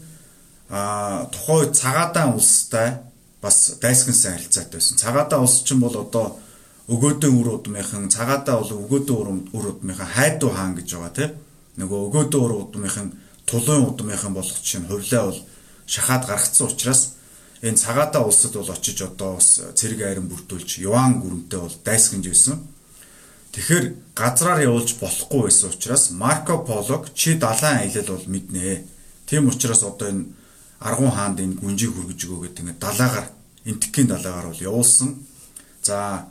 а 0.70 1.30
тухайн 1.32 1.74
цагаадаан 1.74 2.34
улстай 2.34 2.98
бас 3.42 3.78
дайсгансан 3.82 4.34
харилцаатай 4.34 4.80
байсан. 4.80 4.98
Цагаатаа 4.98 5.40
улс 5.46 5.62
чинь 5.62 5.80
бол 5.80 5.94
одоо 5.94 6.40
өгөөдөн 6.90 7.34
үр 7.40 7.48
удмынхан 7.62 8.10
цагаатаа 8.10 8.62
бол 8.62 8.72
өгөөдөн 8.74 9.54
үр 9.54 9.66
удмынхан 9.74 10.10
хайдуу 10.18 10.50
хаан 10.50 10.74
гэж 10.76 10.90
байгаа 10.94 11.14
тийм. 11.14 11.32
Нөгөө 11.78 12.00
өгөөдөн 12.10 12.42
үр 12.42 12.54
удмынхан 12.66 13.08
тулын 13.46 13.86
удмынхан 13.90 14.34
болох 14.34 14.58
чинь 14.62 14.88
хувлаа 14.88 15.24
бол 15.30 15.40
шахаад 15.88 16.24
гаргацсан 16.26 16.68
учраас 16.68 17.02
энэ 17.62 17.78
цагаатаа 17.78 18.24
улсад 18.26 18.54
бол 18.54 18.70
очиж 18.70 19.02
одоо 19.02 19.36
бас 19.36 19.62
цэрэг 19.76 20.02
айран 20.02 20.28
бүрдүүлж 20.30 20.82
юан 20.82 21.22
гүрэмтэй 21.22 21.60
бол 21.60 21.76
дайсганж 21.86 22.26
байсан. 22.28 22.58
Тэгэхээр 23.54 23.86
газраар 24.16 24.60
явуулж 24.68 25.00
болохгүй 25.00 25.42
байсан 25.48 25.70
учраас 25.70 26.12
Марко 26.12 26.58
Полог 26.60 27.14
чи 27.14 27.36
далайн 27.36 27.88
аялал 27.88 28.18
бол 28.18 28.28
мэднэ. 28.28 28.84
Тийм 29.26 29.48
учраас 29.48 29.84
одоо 29.84 30.10
энэ 30.10 30.26
Аргун 30.80 31.12
хаанд 31.12 31.40
энэ 31.40 31.56
гүнжийг 31.62 31.96
хүргэж 31.96 32.20
өгөө 32.28 32.42
гэдэг 32.52 32.62
ингээд 32.62 32.84
далаагаар 32.84 33.28
энтгийн 33.64 34.08
далаагаар 34.12 34.48
бол 34.52 34.66
явуулсан. 34.70 35.16
За 35.82 36.28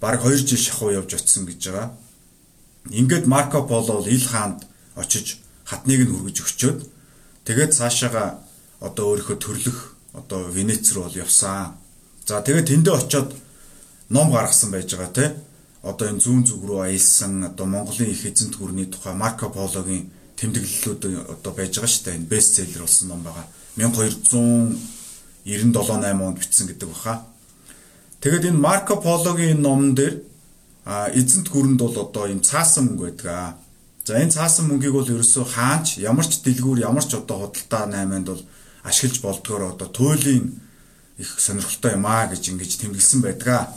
баг 0.00 0.20
2 0.20 0.36
жил 0.42 0.58
шахуу 0.58 0.90
явж 0.90 1.14
очисон 1.14 1.46
гэж 1.46 1.60
байгаа. 1.70 1.94
Ингээд 2.90 3.26
Марко 3.26 3.62
Поло 3.62 4.02
бол 4.02 4.08
Ил 4.08 4.26
хаанд 4.26 4.66
очиж 4.96 5.43
хатныг 5.64 6.00
нь 6.04 6.12
хүргэж 6.12 6.36
өгчөөд 6.44 6.78
тэгээд 7.44 7.72
цаашаага 7.76 8.38
одоо 8.80 9.04
өөрийнхөө 9.16 9.38
төрлөх 9.40 9.96
одоо 10.14 10.48
Венец 10.48 10.92
руу 10.92 11.04
бол 11.04 11.16
явсан. 11.16 11.74
За 12.26 12.40
тэгээд 12.40 12.68
тэндээ 12.68 12.94
очиод 12.94 13.34
ном 14.08 14.30
гаргасан 14.30 14.70
байж 14.70 14.94
байгаа 14.94 15.12
те. 15.12 15.34
Одоо 15.82 16.08
энэ 16.08 16.20
зүүн 16.20 16.44
зүг 16.46 16.64
рүү 16.64 16.80
аялсан 16.88 17.44
одоо 17.44 17.66
Монголын 17.66 18.10
их 18.10 18.24
эзэнт 18.24 18.56
гүрний 18.56 18.86
тухай 18.86 19.14
Марко 19.14 19.50
Пологийн 19.50 20.10
тэмдэглэлүүд 20.36 21.02
одоо 21.34 21.52
байж 21.52 21.76
байгаа 21.76 21.92
шүү 21.92 22.04
дээ. 22.04 22.16
Энэ 22.16 22.30
бестселлер 22.30 22.82
болсон 22.86 23.08
ном 23.08 23.22
байгаа. 23.22 23.46
1297 23.76 24.80
8 25.44 26.22
онд 26.24 26.38
бичсэн 26.38 26.66
гэдэг 26.68 26.88
баха. 26.88 27.24
Тэгэд 28.20 28.44
энэ 28.48 28.64
Марко 28.64 28.96
Пологийн 28.96 29.60
номон 29.60 29.94
дээр 29.94 30.22
эзэнт 31.12 31.48
гүрэнд 31.50 31.80
бол 31.80 31.96
одоо 31.98 32.24
энэ 32.30 32.40
цаасан 32.40 32.88
мөнгө 32.88 33.04
байдаг. 33.10 33.56
За 34.04 34.20
энэ 34.20 34.36
цаасан 34.36 34.68
мөнгийг 34.68 34.92
бол 34.92 35.08
ерөөсөө 35.08 35.44
хаанч 35.48 35.96
ямар 36.04 36.28
ч 36.28 36.44
дэлгүүр 36.44 36.84
ямар 36.84 37.04
ч 37.08 37.16
одоо 37.16 37.48
худалдаа 37.48 37.88
8-нд 37.88 38.28
бол 38.28 38.42
ашиглаж 38.84 39.18
болдгоор 39.24 39.62
одоо 39.72 39.88
туйлын 39.88 40.60
их 41.16 41.30
сонирхолтой 41.40 41.96
юм 41.96 42.04
аа 42.04 42.28
гэж 42.28 42.52
ингэж 42.52 42.72
тэмдэглэсэн 42.84 43.20
байдаг. 43.24 43.72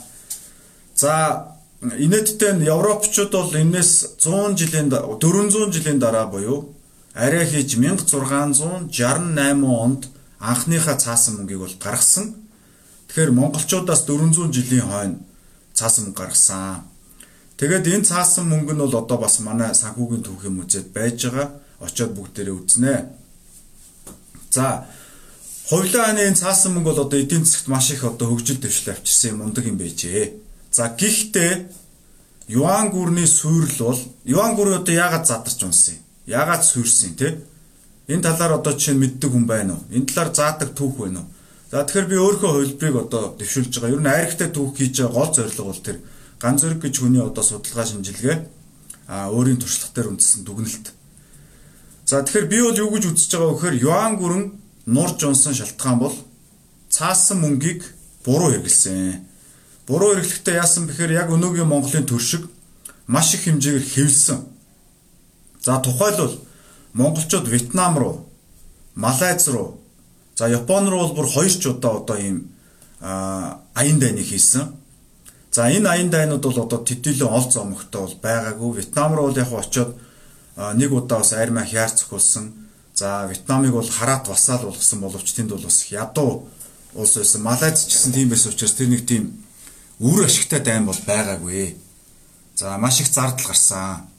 За 0.92 1.56
инээдтэй 1.80 2.52
нь 2.60 2.68
европчууд 2.68 3.32
бол 3.32 3.56
энэс 3.56 4.20
100 4.20 4.52
жилийн 4.60 4.92
400 4.92 5.72
жилийн 5.72 5.96
дараа 5.96 6.26
буюу 6.28 6.76
арай 7.14 7.48
хийж 7.48 7.80
1668 7.80 9.64
онд 9.64 10.02
анхныхаа 10.40 11.00
цаасан 11.00 11.40
мөнгийг 11.40 11.64
бол 11.64 11.76
гаргасан. 11.80 12.36
Тэгэхээр 13.08 13.32
монголчуудаас 13.32 14.04
400 14.04 14.52
жилийн 14.52 14.86
хойно 14.92 15.16
цаасан 15.72 16.12
мөнгө 16.12 16.20
гаргасан. 16.20 16.84
Тэгээд 17.58 17.86
энэ 17.90 18.06
цаасан 18.06 18.46
мөнгө 18.46 18.72
нь 18.72 18.82
бол 18.82 18.94
одоо 19.02 19.18
бас 19.18 19.42
манай 19.42 19.74
санхүүгийн 19.74 20.22
түүхийн 20.22 20.54
музейд 20.54 20.94
байж 20.94 21.26
байгаа. 21.26 21.58
Очоод 21.82 22.14
бүгдээрээ 22.14 22.54
үзнэ. 22.54 22.94
За 24.54 24.86
Хувлааны 25.68 26.24
энэ 26.24 26.40
цаасан 26.40 26.72
мөнгө 26.72 26.88
бол 26.94 27.04
одоо 27.04 27.18
эдийн 27.20 27.44
засагт 27.44 27.68
маш 27.68 27.90
их 27.90 28.00
одоо 28.06 28.30
хөгжил 28.30 28.56
дэвшил 28.62 28.94
авчирсан 28.94 29.30
юм 29.36 29.40
ундаг 29.42 29.66
юм 29.66 29.76
байжээ. 29.76 30.32
За 30.72 30.88
гэхдээ 30.88 31.52
юан 32.48 32.88
гүрний 32.88 33.26
суурил 33.26 33.76
бол 33.76 34.00
юан 34.24 34.56
гүр 34.56 34.80
одоо 34.80 34.94
яагаад 34.94 35.28
задарч 35.28 35.60
унсан 35.66 36.00
юм? 36.00 36.02
Яагаад 36.24 36.64
суурсан 36.64 37.12
те? 37.20 37.42
Энэ 38.08 38.22
талаар 38.22 38.62
одоо 38.62 38.72
чинь 38.80 38.96
мэддэг 38.96 39.28
хүн 39.28 39.44
байна 39.44 39.76
уу? 39.76 39.84
Энэ 39.92 40.08
талаар 40.08 40.32
заадаг 40.32 40.72
түүх 40.72 41.04
байна 41.04 41.20
уу? 41.20 41.28
За 41.68 41.84
тэгэхээр 41.84 42.08
би 42.08 42.16
өөрийнхөө 42.16 42.52
хувилбарыг 42.54 42.96
одоо 43.04 43.36
дэвшүүлж 43.36 43.72
байгаа. 43.76 43.92
Ер 43.92 44.00
нь 44.00 44.08
айрхтай 44.08 44.48
түүх 44.48 44.72
хийж 44.72 44.94
байгаа 45.04 45.12
гол 45.20 45.34
зорилго 45.36 45.64
бол 45.68 45.82
тэр 45.84 45.96
ганц 46.40 46.62
зэрэг 46.62 46.80
гэж 46.82 46.94
хүний 46.98 47.22
одоо 47.22 47.42
судалгаа 47.42 47.86
шинжилгээ 47.86 48.36
а 49.08 49.28
өөрийн 49.34 49.58
туршлага 49.58 49.94
дээр 49.94 50.10
үндэссэн 50.14 50.44
дүгнэлт. 50.44 50.86
За 52.08 52.22
тэгэхээр 52.22 52.46
би 52.48 52.58
бол 52.62 52.78
юу 52.78 52.90
гэж 52.94 53.04
үзэж 53.10 53.30
байгаа 53.36 53.48
вэ 53.48 53.56
гэхээр 53.56 53.82
юан 53.84 54.14
гүрэн 54.16 54.44
нурж 54.86 55.18
унсан 55.24 55.54
шалтгаан 55.54 55.98
бол 55.98 56.16
цаасан 56.88 57.40
мөнгийг 57.40 57.84
буруу 58.24 58.52
хэрэглэсэн. 58.52 59.24
Буруу 59.88 60.14
хэрэглэхдээ 60.16 60.60
яасан 60.60 60.88
бэхээр 60.88 61.12
яг 61.16 61.28
өнөөгийн 61.32 61.68
Монголын 61.68 62.06
төршиг 62.08 62.48
маш 63.08 63.34
их 63.34 63.44
хэмжээгээр 63.44 63.86
хэвлсэн. 63.88 64.38
За 65.60 65.80
тухайлбал 65.80 66.36
монголчууд 66.92 67.48
Вьетнам 67.48 67.98
руу, 67.98 68.28
Малайз 68.94 69.48
руу, 69.48 69.80
за 70.36 70.48
Япон 70.48 70.88
руу 70.88 71.08
бол 71.08 71.24
бүр 71.24 71.28
хоёр 71.28 71.50
ч 71.50 71.66
удаа 71.66 72.00
одоо 72.00 72.16
ийм 72.16 72.52
аян 73.00 73.98
дайныг 73.98 74.26
хийсэн. 74.26 74.72
За 75.52 75.70
энэ 75.70 75.88
аян 75.88 76.10
дайнууд 76.10 76.42
бол 76.42 76.60
одоо 76.64 76.80
төдийлөн 76.84 77.32
ол 77.32 77.50
зомогтой 77.50 78.00
бол 78.02 78.16
байгаагүй. 78.22 78.70
Вьетнам 78.76 79.14
руу 79.14 79.28
бол 79.28 79.38
яг 79.38 79.52
очиод 79.52 79.96
нэг 80.56 80.92
удаа 80.92 81.18
бас 81.18 81.32
армаа 81.32 81.64
хяар 81.64 81.90
цохолсон 81.90 82.68
За 82.98 83.28
Вьетнамыг 83.30 83.70
бол 83.70 83.88
хараат 83.88 84.26
васаал 84.26 84.64
болгосон 84.64 85.00
боловч 85.00 85.32
тэнд 85.32 85.50
бол 85.50 85.62
бас 85.62 85.86
ядуу 85.86 86.48
улс 86.94 87.14
байсан. 87.14 87.42
Малайз 87.42 87.86
ч 87.86 87.94
гэсэн 87.94 88.12
тийм 88.12 88.28
байсан 88.28 88.50
учраас 88.50 88.74
тэр 88.74 88.90
нэг 88.90 89.06
тийм 89.06 89.38
үр 90.02 90.26
ашигтай 90.26 90.58
дайм 90.58 90.86
бол 90.86 90.98
байгаагүй. 91.06 91.76
За 92.56 92.76
маш 92.76 92.98
их 93.00 93.06
зардал 93.06 93.46
гарсан. 93.46 94.10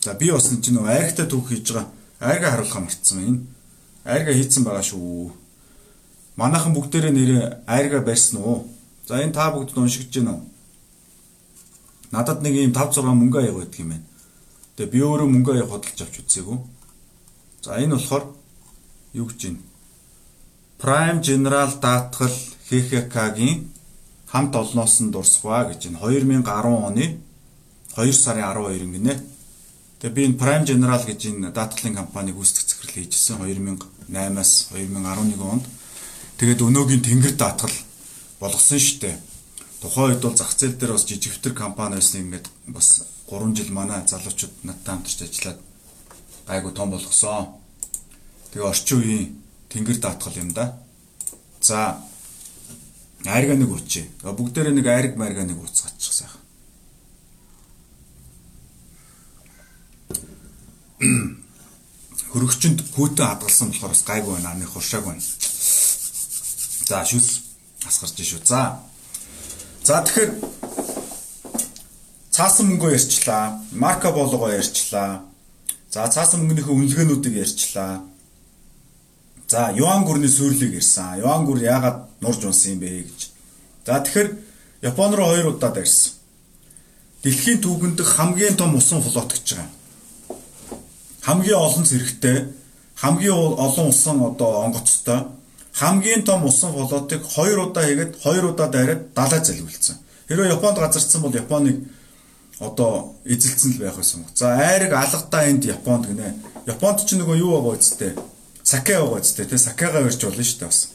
За 0.00 0.14
би 0.14 0.30
бас 0.32 0.48
энэ 0.48 0.72
нөө 0.72 0.88
айргатай 0.88 1.28
түүх 1.28 1.52
хийж 1.52 1.68
байгаа. 1.68 1.92
Айрга 2.20 2.50
харуулхаа 2.50 2.80
мартсан 2.80 3.18
энэ. 3.20 3.40
Айрга 4.08 4.32
хийцэн 4.32 4.64
байгаа 4.64 4.84
шүү. 4.88 5.32
Манайхан 6.40 6.72
бүгдээрээ 6.72 7.12
нэрээ 7.12 7.44
айрга 7.68 8.00
барьсан 8.00 8.40
уу? 8.40 8.72
За 9.04 9.20
энэ 9.20 9.36
та 9.36 9.52
бүгд 9.52 9.76
уншигдж 9.76 10.16
байна 10.16 10.40
уу? 10.40 10.48
Надад 12.14 12.46
нэг 12.46 12.54
ийм 12.54 12.70
5 12.70 13.02
6 13.02 13.10
мөнгө 13.10 13.38
аяг 13.42 13.58
байдаг 13.58 13.80
юм 13.82 13.90
байна. 13.90 14.06
Тэгээ 14.78 14.92
би 14.94 14.98
өөрөө 15.02 15.28
мөнгө 15.34 15.50
аяг 15.58 15.68
хөдөлж 15.70 15.98
авч 15.98 16.14
үзээгүй. 16.22 16.58
За 17.66 17.74
энэ 17.82 17.98
болохоор 17.98 18.24
юу 19.18 19.26
гэж 19.26 19.40
байна? 19.50 19.62
Prime 20.78 21.18
General 21.26 21.70
даатгал 21.82 22.36
ХХК-гийн 22.70 23.58
хамт 24.30 24.54
олноос 24.54 24.94
нь 25.02 25.10
дурсгаа 25.10 25.66
гэж 25.74 25.90
байна. 25.90 26.06
2010 26.06 26.86
оны 26.86 27.06
2 27.98 28.12
сарын 28.14 28.46
12 28.46 28.94
гинэ. 28.94 29.14
Тэгээ 29.98 30.14
би 30.14 30.22
энэ 30.26 30.38
Prime 30.38 30.64
General 30.70 31.02
гэж 31.02 31.20
энэ 31.34 31.50
даатгалын 31.50 31.98
компаниг 31.98 32.38
үүсгэх 32.38 32.62
захирал 32.62 32.94
хийжсэн 32.94 33.42
2008-аас 33.42 34.52
2011 34.70 35.42
онд. 35.42 35.64
Тэгээд 36.38 36.62
өнөөгийн 36.62 37.02
тэнгэр 37.02 37.34
даатгал 37.34 37.74
болгосон 38.38 38.78
штэ. 38.78 39.33
Тухайн 39.80 40.14
үед 40.14 40.22
бол 40.22 40.36
зах 40.36 40.52
зээл 40.54 40.76
дээр 40.78 40.92
бас 40.92 41.06
жижигвтер 41.08 41.54
компани 41.54 41.96
байсан 41.96 42.20
ингээд 42.22 42.46
бас 42.66 43.06
3 43.28 43.56
жил 43.56 43.70
манай 43.72 44.06
залуучууд 44.06 44.52
надтай 44.62 44.94
хамтарч 44.94 45.22
ажиллаад 45.22 45.60
гайгүй 46.46 46.72
том 46.72 46.90
болгосон. 46.90 47.48
Тэгээ 48.52 48.68
орчин 48.68 48.98
үеийн 49.00 49.26
тэнгэр 49.70 49.98
даатгал 49.98 50.36
юм 50.36 50.52
да. 50.52 50.78
За 51.60 51.98
айрга 53.24 53.54
нэг 53.56 53.70
уучи. 53.72 54.04
Бүгдээрээ 54.22 54.74
нэг 54.76 54.86
айрг 54.86 55.16
марга 55.16 55.44
нэг 55.44 55.58
ууцгаачих 55.58 56.12
сайхан. 56.12 56.42
Хөрөгчөнд 62.32 62.80
хүүтэн 62.94 63.26
хадгалсан 63.26 63.68
болохоор 63.72 63.92
бас 63.92 64.04
гайгүй 64.04 64.32
байна. 64.36 64.52
Аны 64.52 64.66
хуршааг 64.68 65.04
байна. 65.08 65.22
За 66.84 67.04
шүс 67.08 67.40
асгарч 67.88 68.20
шүү. 68.20 68.44
За. 68.44 68.80
За 69.84 70.00
тэгэхээр 70.00 70.32
цаасан 72.32 72.72
мөнгөө 72.72 72.96
ярьчлаа. 72.96 73.60
Марко 73.76 74.16
болгоо 74.16 74.48
ярьчлаа. 74.48 75.28
За 75.92 76.08
цаасан 76.08 76.40
мөнгөнийхөө 76.40 76.72
үнэлгээнүүдийг 76.72 77.36
ярьчлаа. 77.44 78.00
За 79.44 79.68
юан 79.76 80.08
гүрний 80.08 80.32
сүрлийг 80.32 80.80
ирсэн. 80.80 81.20
Юан 81.20 81.44
гүр 81.44 81.60
яагаад 81.60 82.08
нурж 82.24 82.48
унсан 82.48 82.72
юм 82.74 82.80
бэ 82.80 83.04
гэж. 83.04 83.20
За 83.84 84.00
тэгэхээр 84.00 84.28
Япон 84.84 85.12
руу 85.12 85.28
хоёр 85.28 85.52
удаа 85.52 85.72
дайрсан. 85.72 86.12
Дэлхийн 87.22 87.60
түүхэнд 87.60 88.00
хамгийн 88.00 88.56
том 88.56 88.76
усан 88.76 89.00
флот 89.04 89.32
гэж 89.32 89.56
байгаа. 89.56 89.68
Хамгийн 91.24 91.56
олон 91.56 91.84
зэрэгтэй, 91.84 92.52
хамгийн 93.00 93.32
олон 93.36 93.88
усан 93.88 94.20
одоо 94.20 94.64
онгоцтой, 94.64 95.24
хамгийн 95.74 96.24
том 96.24 96.44
усан 96.44 96.72
флотыг 96.72 97.22
хоёр 97.34 97.58
удаа 97.66 97.84
хийгээд 97.84 98.22
хоёр 98.22 98.44
удаа 98.54 98.68
дайраад 98.68 99.12
далай 99.14 99.40
залгуулсан. 99.44 99.96
Хэрвээ 100.28 100.54
Японд 100.56 100.78
газарцсан 100.78 101.20
бол 101.22 101.34
Японыг 101.34 101.76
одоо 102.60 103.16
эзэлсэн 103.24 103.74
л 103.74 103.82
байх 103.82 103.96
байсан. 103.96 104.24
За 104.34 104.54
айрыг 104.54 104.92
алгадаа 104.92 105.50
энд 105.50 105.64
Японд 105.64 106.06
гинэ. 106.06 106.34
Японд 106.66 107.02
ч 107.06 107.18
нөгөө 107.18 107.36
юу 107.42 107.58
байгаа 107.58 107.74
үсттэй. 107.78 108.12
Саке 108.62 108.94
байгаа 109.02 109.18
үсттэй 109.20 109.46
тий 109.46 109.58
сакега 109.58 110.00
барьж 110.00 110.22
болно 110.22 110.44
шүү 110.44 110.58
дээ 110.62 110.70
бас. 110.70 110.88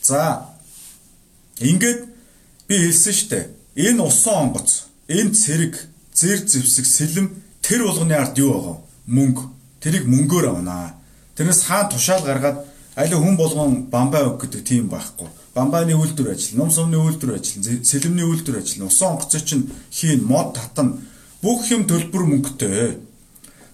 За 0.00 0.48
ингээд 1.60 2.00
би 2.68 2.74
хэлсэн 2.88 3.12
шүү 3.12 3.28
дээ. 3.28 3.44
Энэ 3.76 4.02
усан 4.02 4.34
онгоц, 4.48 4.88
энэ 5.08 5.32
цэрэг, 5.36 5.74
зэр 6.16 6.40
зэвсэг, 6.48 6.86
сэлэм 6.88 7.26
тэр 7.60 7.84
болгоны 7.84 8.16
ард 8.16 8.36
юу 8.40 8.52
байгаа? 8.52 8.76
Мөнгө. 9.06 9.44
Тэрийг 9.80 10.04
мөнгөөр 10.08 10.46
авнаа. 10.48 10.96
Тэрнээс 11.36 11.62
хаан 11.68 11.88
тушаал 11.88 12.24
гаргаад 12.24 12.71
аль 12.96 13.14
хүн 13.14 13.36
болгон 13.36 13.86
бамбай 13.92 14.26
өг 14.26 14.42
гэдэг 14.42 14.62
тийм 14.64 14.88
байхгүй. 14.88 15.28
Бамбайны 15.54 15.94
үйлдвэр 15.96 16.32
ажил, 16.32 16.58
ном 16.58 16.70
сумны 16.70 16.96
үйлдвэр 16.96 17.36
ажил, 17.36 17.62
сэлэмний 17.84 18.24
үйлдвэр 18.24 18.60
ажил, 18.60 18.86
усан 18.88 19.16
онгоцоо 19.16 19.40
чинь 19.40 19.70
хийн, 19.90 20.24
мод 20.24 20.54
татна 20.56 20.96
бүх 21.42 21.68
юм 21.70 21.84
төлбөр 21.84 22.24
мөнгөтэй. 22.24 22.98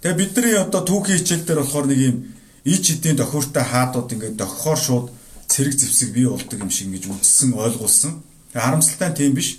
Тэгээ 0.03 0.19
бидний 0.19 0.57
одоо 0.59 0.83
түүхийн 0.83 1.19
хичээл 1.19 1.47
дээр 1.47 1.63
болохоор 1.63 1.87
нэг 1.87 1.99
юм 1.99 2.17
ич 2.65 2.91
эдийн 2.95 3.19
тохиуртай 3.19 3.63
хаадууд 3.63 4.13
ингээд 4.15 4.39
дохихоор 4.39 4.79
шууд 4.79 5.07
цэрэг 5.47 5.75
зэвсэг 5.75 6.11
бий 6.15 6.27
болдог 6.27 6.59
юм 6.59 6.71
шиг 6.71 6.87
ингэж 6.87 7.11
үзсэн 7.11 7.55
ойлгуулсан. 7.55 8.23
Харамсалтай 8.55 9.11
тийм 9.15 9.35
биш. 9.35 9.59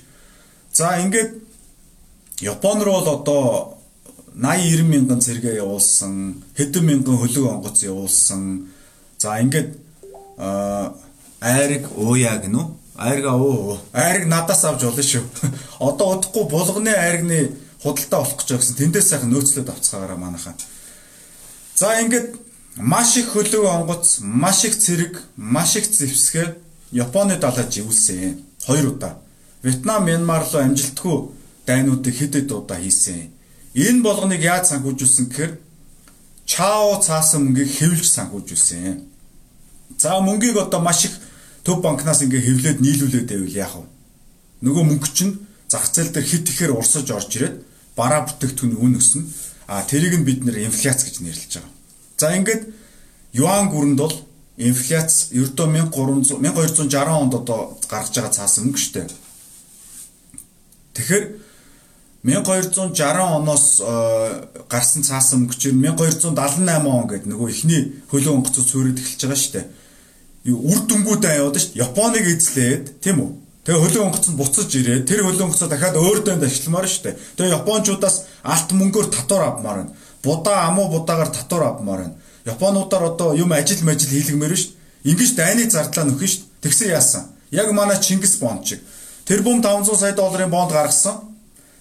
За 0.72 1.00
ингээд 1.00 1.44
Япон 2.42 2.82
руу 2.82 3.04
бол 3.04 3.10
одоо 3.20 3.80
80 4.36 4.88
90 4.88 4.88
мянган 4.88 5.20
цэргээ 5.20 5.60
явуулсан, 5.60 6.44
хэдэн 6.56 6.84
мянган 6.86 7.20
хөлөг 7.20 7.46
онгоц 7.46 7.84
явуулсан. 7.84 8.72
За 9.20 9.36
ингээд 9.44 9.76
айраг 11.44 11.84
ууя 12.00 12.40
гэнэ 12.40 12.56
үү? 12.56 12.68
Айрга 12.96 13.36
уу. 13.36 13.80
Айраг 13.92 14.28
надаас 14.32 14.64
авч 14.64 14.84
болно 14.88 15.04
шүү. 15.04 15.24
Одоо 15.88 16.16
удахгүй 16.16 16.48
булганы 16.48 16.96
айргны 16.96 17.52
худалдаа 17.84 18.24
болох 18.24 18.40
гэж 18.40 18.50
байсан. 18.56 18.76
Тэндээс 18.80 19.08
сайхан 19.12 19.32
нөөцлөд 19.32 19.68
авцгаагаараа 19.68 20.20
манайхаа. 20.20 20.56
За 21.76 22.00
ингээд 22.00 22.36
маш 22.80 23.16
их 23.20 23.36
хөлөг 23.36 23.64
онгоц, 23.68 24.20
маш 24.24 24.64
их 24.64 24.80
цэрэг, 24.80 25.20
маш 25.36 25.76
их 25.76 25.92
зэвсгээ 25.92 26.56
Японы 26.92 27.36
далайд 27.38 27.76
живүүлсэн. 27.76 28.40
Хоёр 28.66 28.96
удаа. 28.96 29.20
Вьетнам, 29.64 30.06
Мянмар 30.08 30.48
руу 30.48 30.64
амжилтгүй 30.64 31.18
дайнуудыг 31.68 32.16
хэд 32.16 32.36
хэд 32.36 32.52
удаа 32.52 32.80
хийсэн. 32.80 33.30
Энэ 33.76 34.02
болгоныг 34.02 34.42
яаж 34.42 34.72
санхүүжүүлсэн 34.72 35.28
гэхээр 35.30 35.54
Чао 36.50 36.98
цаасан 36.98 37.46
мөнгийг 37.46 37.70
хэвлж 37.77 38.06
санхүүжүүлсэн. 38.10 39.06
За 40.01 40.18
мөнгийг 40.18 40.58
одоо 40.58 40.82
маш 40.82 41.06
их 41.06 41.13
төв 41.62 41.77
банкнаас 41.86 42.25
ингээ 42.25 42.41
хэвлээд 42.41 42.82
нийлүүлээд 42.82 43.29
байвал 43.29 43.53
яах 43.53 43.75
вэ? 43.77 43.86
Нөгөө 44.65 44.84
мөнгө 44.89 45.10
чинь 45.13 45.38
зах 45.70 45.86
зээл 45.94 46.10
дээр 46.10 46.25
хит 46.25 46.50
ихээр 46.50 46.74
урсаж 46.74 47.06
орж 47.13 47.29
ирээд 47.38 47.56
бараа 47.94 48.25
бүтээгдэхүүн 48.25 48.82
үн 48.82 48.98
өснө. 48.98 49.29
А 49.70 49.86
тэрийг 49.86 50.18
нь 50.18 50.25
бид 50.25 50.41
нэр 50.41 50.65
инфляц 50.65 51.06
гэж 51.06 51.22
нэрлэж 51.22 51.62
байгаа. 51.62 51.74
За 52.18 52.34
ингээд 52.34 52.63
юан 53.38 53.70
гүрэнд 53.70 54.01
бол 54.01 54.15
инфляц 54.58 55.29
ердөө 55.29 55.94
1300 55.94 56.34
1260 56.34 57.13
онд 57.13 57.34
одоо 57.38 57.77
гаргаж 57.86 58.13
байгаа 58.18 58.34
цаасан 58.34 58.74
мөнгө 58.74 58.89
дээ. 58.98 59.08
Тэгэхээр 60.98 61.25
1260 62.24 63.40
оноос 63.40 63.80
гарсан 64.68 65.04
цаасан 65.08 65.48
мөнгө 65.48 65.56
чинь 65.56 65.80
1278 65.80 66.84
он 66.84 67.08
гэдэг 67.08 67.32
нөгөө 67.32 67.48
ихний 67.48 68.04
хөлөө 68.12 68.34
онгоцоо 68.44 68.64
суурьд 68.64 69.00
эхэлж 69.00 69.24
байгаа 69.24 69.40
шүү 69.40 69.54
дээ. 69.56 69.66
Үр 70.52 70.80
дүнгуудаа 70.84 71.34
яваад 71.40 71.56
шүү 71.64 71.80
дээ. 71.80 71.84
Японыг 71.88 72.26
эзлээд 72.28 73.00
тийм 73.00 73.24
үү? 73.24 73.32
Тэгээ 73.64 73.84
хөлөө 73.88 74.04
онгоц 74.04 74.26
нь 74.28 74.36
буцаж 74.36 74.68
ирээд 74.68 75.08
тэр 75.08 75.24
хөлөө 75.24 75.48
онгоцоо 75.48 75.72
дахиад 75.72 75.96
өөр 75.96 76.20
дэнд 76.28 76.44
ашигламаар 76.44 76.92
шүү 76.92 77.04
дээ. 77.08 77.16
Тэгээ 77.40 77.56
японочдоос 77.56 78.16
алт 78.44 78.70
мөнгөөр 78.76 79.08
татвар 79.16 79.44
авмаар 79.56 79.78
байна. 79.88 79.96
Будаа 80.20 80.68
амуу 80.68 80.92
будаагаар 80.92 81.32
татвар 81.32 81.64
авмаар 81.72 82.00
байна. 82.04 82.20
Японуудаар 82.44 83.16
одоо 83.16 83.32
юм 83.32 83.56
ажил 83.56 83.80
мажил 83.88 84.12
хийлгмээр 84.12 84.60
шүү 84.60 84.76
дээ. 84.76 85.12
Ингиж 85.12 85.32
дайны 85.40 85.72
зардлаа 85.72 86.04
нөхөн 86.04 86.28
шүү 86.28 86.44
дээ. 86.44 86.64
Тэгсэн 86.68 86.88
яасан? 86.92 87.24
Яг 87.52 87.72
манай 87.72 87.96
Чингис 87.96 88.36
бонд 88.44 88.68
шиг. 88.68 88.84
Тэр 89.24 89.44
бум 89.44 89.62
500 89.64 89.96
сая 89.96 90.14
долларын 90.18 90.50
бонд 90.50 90.72
гаргасан 90.72 91.28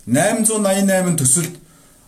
888 0.08 1.20
төсөлд 1.20 1.54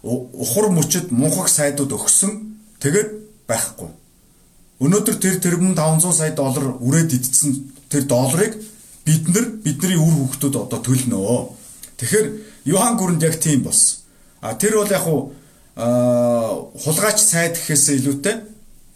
ухар 0.02 0.71
мөчөд 0.73 1.12
мунхаг 1.12 1.49
сайдууд 1.52 1.92
өгсөн. 1.92 2.33
Тэгээд 2.80 3.11
байхгүй. 3.45 3.88
Өнөөдөр 4.80 5.16
тэр 5.21 5.37
тэрбум 5.45 5.75
500 5.76 6.16
сая 6.16 6.33
доллар 6.33 6.80
үрээд 6.80 7.12
идсэн 7.12 7.52
тэр 7.92 8.09
долларыг 8.09 8.57
бид 9.04 9.28
нар 9.28 9.47
бидний 9.61 10.00
үр 10.00 10.14
хөвгтүүд 10.25 10.57
одоо 10.57 10.80
төлнө. 10.80 11.52
Тэгэхээр 12.00 12.26
Йохан 12.64 12.97
Гүрэнд 12.97 13.23
яг 13.28 13.37
тийм 13.37 13.69
болсон. 13.69 14.00
А 14.40 14.57
тэр 14.57 14.80
бол 14.80 14.88
яг 14.88 15.04
хуу 15.04 15.37
хулгайч 15.77 17.18
сайд 17.20 17.61
гэхээсээ 17.61 18.01
илүүтэй 18.01 18.37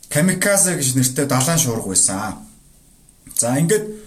камиказе 0.09 0.81
гэж 0.81 0.97
нэртэй 0.97 1.27
далайн 1.29 1.61
шуурга 1.61 1.93
байсан. 1.93 2.41
За 3.37 3.57
ингээд 3.61 4.04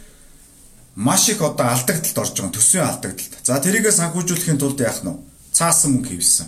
маш 0.98 1.30
их 1.30 1.42
одоо 1.42 1.70
алдагдaltaд 1.70 2.18
орж 2.18 2.34
байгаа 2.34 2.54
төсвийн 2.58 2.90
алдагдaltaд. 2.90 3.46
За 3.46 3.62
тэрийгээ 3.62 3.94
санхүүжүүлэхийн 3.94 4.58
тулд 4.58 4.82
яах 4.82 5.06
нь 5.06 5.14
вэ? 5.14 5.22
Цаасан 5.54 5.94
мөнгө 5.94 6.10
хэвсэн. 6.18 6.48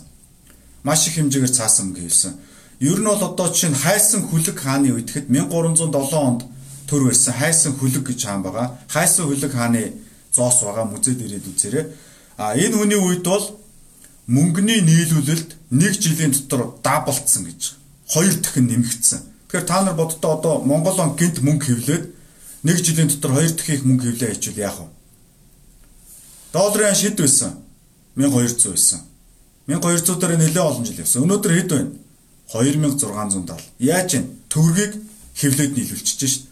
Маш 0.82 1.06
их 1.06 1.22
хэмжээгээр 1.22 1.54
цаасан 1.54 1.94
мөнгө 1.94 2.02
хэвсэн. 2.02 2.34
Ер 2.82 2.98
нь 2.98 3.06
бол 3.06 3.22
одоо 3.30 3.48
чинь 3.54 3.78
хайсан 3.78 4.26
хүлэг 4.26 4.58
хааны 4.58 4.90
үед 4.90 5.14
гэхэд 5.14 5.30
1307 5.30 6.18
онд 6.18 6.42
төр 6.90 7.02
барьсан 7.06 7.34
хайсан 7.38 7.78
хүлэг 7.78 8.04
гэж 8.10 8.20
хаан 8.26 8.42
байгаа. 8.42 8.74
Хайсан 8.90 9.30
хүлэг 9.30 9.54
хааны 9.54 9.94
зоос 10.34 10.66
байгаа 10.66 10.86
музейд 10.90 11.22
ирээд 11.22 11.46
үзээрэй. 11.46 11.86
А 12.42 12.58
энэ 12.58 12.74
хүний 12.74 12.98
үед 12.98 13.22
бол 13.22 13.46
мөнгөний 14.26 14.82
нийлүүлэлт 14.82 15.50
нэг 15.78 15.94
жилийн 15.94 16.34
дотор 16.34 16.82
даблцсан 16.82 17.46
гэж. 17.46 17.78
Хоёр 18.10 18.34
дахин 18.42 18.66
нэмэгдсэн. 18.66 19.22
Тэгэхээр 19.46 19.70
та 19.70 19.86
нар 19.86 19.94
боддоо 19.94 20.42
одоо 20.42 20.54
Монгол 20.66 20.98
он 20.98 21.14
гинт 21.14 21.38
мөнгө 21.46 21.66
хэвлээд 21.70 22.06
нэг 22.64 22.78
жилийн 22.84 23.08
дотор 23.08 23.32
хоёр 23.34 23.52
дахь 23.56 23.70
их 23.70 23.84
мөнгө 23.86 24.12
хөвлөө 24.12 24.30
хийчихвэл 24.32 24.64
яах 24.68 24.80
вэ? 24.80 24.88
Долларын 26.54 26.96
шид 26.96 27.18
байсан. 27.20 27.54
1200 28.16 28.74
байсан. 28.74 29.00
1200 29.68 30.20
дээр 30.20 30.38
нэлээд 30.38 30.58
олон 30.58 30.86
жил 30.86 31.00
явсан. 31.00 31.24
Өнөөдөр 31.24 31.54
хэд 31.56 31.70
байна? 31.72 31.92
2670. 32.52 33.62
Яаж 33.80 34.12
вэ? 34.14 34.24
Төгрөгийг 34.50 34.94
хевлээд 35.40 35.74
нийлүүлчихэж 35.78 36.22
шít. 36.26 36.50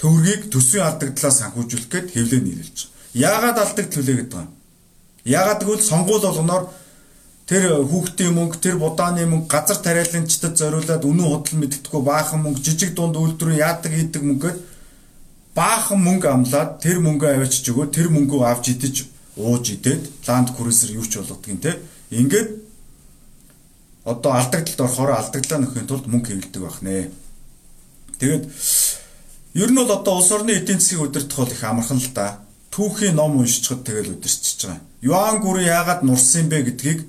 Төгрөгийг 0.00 0.48
төсвийн 0.50 0.88
алдагдлаас 0.88 1.38
санхүүжүүлэх 1.42 1.90
гээд 1.92 2.08
хевлээд 2.14 2.44
нийлүүлж 2.46 2.78
байгаа. 2.78 2.96
Яагаад 3.28 3.58
алдагдал 3.62 3.98
хүлээгээд 4.00 4.30
байгаа 4.32 4.46
юм? 4.48 4.54
Яагаад 5.28 5.60
гэвэл 5.62 5.90
сонгуул 5.90 6.24
болгоноор 6.24 6.64
тэр 7.48 7.64
хүүхдийн 7.84 8.32
мөнгө, 8.32 8.56
тэр 8.64 8.76
будааны 8.80 9.26
мөнгө, 9.26 9.48
газар 9.48 9.78
тариаланчдад 9.82 10.54
зориулаад 10.56 11.04
үнэн 11.04 11.28
худал 11.28 11.56
мэддэггүй 11.60 12.02
баахан 12.04 12.40
мөнгө, 12.44 12.64
жижиг 12.64 12.92
дунд 12.94 13.16
үйлдвэрийн 13.16 13.62
яадаг 13.64 13.92
хийдэг 13.92 14.22
мөнгөд 14.22 14.56
баахан 15.58 16.00
мөнгө 16.06 16.28
амлаад 16.30 16.70
тэр 16.78 17.02
мөнгөө 17.02 17.30
авчиж 17.34 17.66
өгөө 17.74 17.86
тэр 17.90 18.08
мөнгөө 18.14 18.42
авч 18.46 18.64
идэж 18.78 18.96
ууж 19.34 19.64
идээд 19.74 20.02
ланд 20.26 20.54
крузер 20.54 20.94
юу 20.94 21.06
ч 21.06 21.18
болгодог 21.18 21.50
юм 21.50 21.58
те. 21.58 21.78
Ингээд 22.14 22.50
одоо 24.06 24.32
алдагдлалд 24.38 24.80
орохоор 24.86 25.10
алдагдлаа 25.18 25.58
нөхөхийн 25.58 25.88
тулд 25.90 26.06
мөнгө 26.06 26.30
хэвлэдэг 26.30 26.62
байх 26.62 26.78
нэ. 26.86 27.10
Тэгээд 28.22 28.44
ер 29.58 29.70
нь 29.70 29.78
бол 29.78 29.90
одоо 29.90 30.14
улс 30.22 30.30
орны 30.30 30.54
эдийн 30.54 30.78
засгийг 30.78 31.02
удирдах 31.10 31.38
бол 31.38 31.50
их 31.50 31.64
амархан 31.64 31.98
л 31.98 32.10
да. 32.14 32.38
Түүхийн 32.70 33.18
ном 33.18 33.42
уншичхад 33.42 33.82
тэгэл 33.82 34.14
удирчиж 34.14 34.62
байгаа. 34.62 34.80
Юан 35.02 35.42
гүрэн 35.42 35.66
яагаад 35.66 36.02
нурсан 36.06 36.46
бэ 36.48 36.70
гэдгийг 36.70 37.00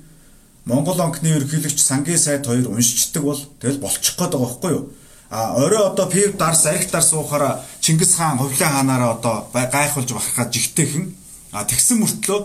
Монгол 0.66 1.00
анхны 1.00 1.34
ерөнхийлөгч 1.34 1.78
Сангийн 1.78 2.18
сайд 2.18 2.46
хоёр 2.46 2.68
уншичдаг 2.68 3.22
бол 3.22 3.40
тэгэл 3.62 3.82
болчих 3.82 4.14
гээд 4.18 4.34
байгаа 4.34 4.46
байхгүй 4.46 4.70
юу? 4.74 4.84
А 5.30 5.54
орой 5.54 5.86
одоо 5.86 6.06
пив 6.10 6.36
дарс 6.36 6.66
архитар 6.66 7.02
суухаараа 7.02 7.62
Чингис 7.80 8.14
хаан 8.16 8.38
хувлаа 8.38 8.70
хаанаараа 8.70 9.10
одоо 9.14 9.46
гайхуулж 9.52 10.10
бахархаад 10.12 10.50
жигтэйхэн 10.50 11.14
а 11.52 11.62
тэгсэн 11.64 12.02
мөртлөө 12.02 12.40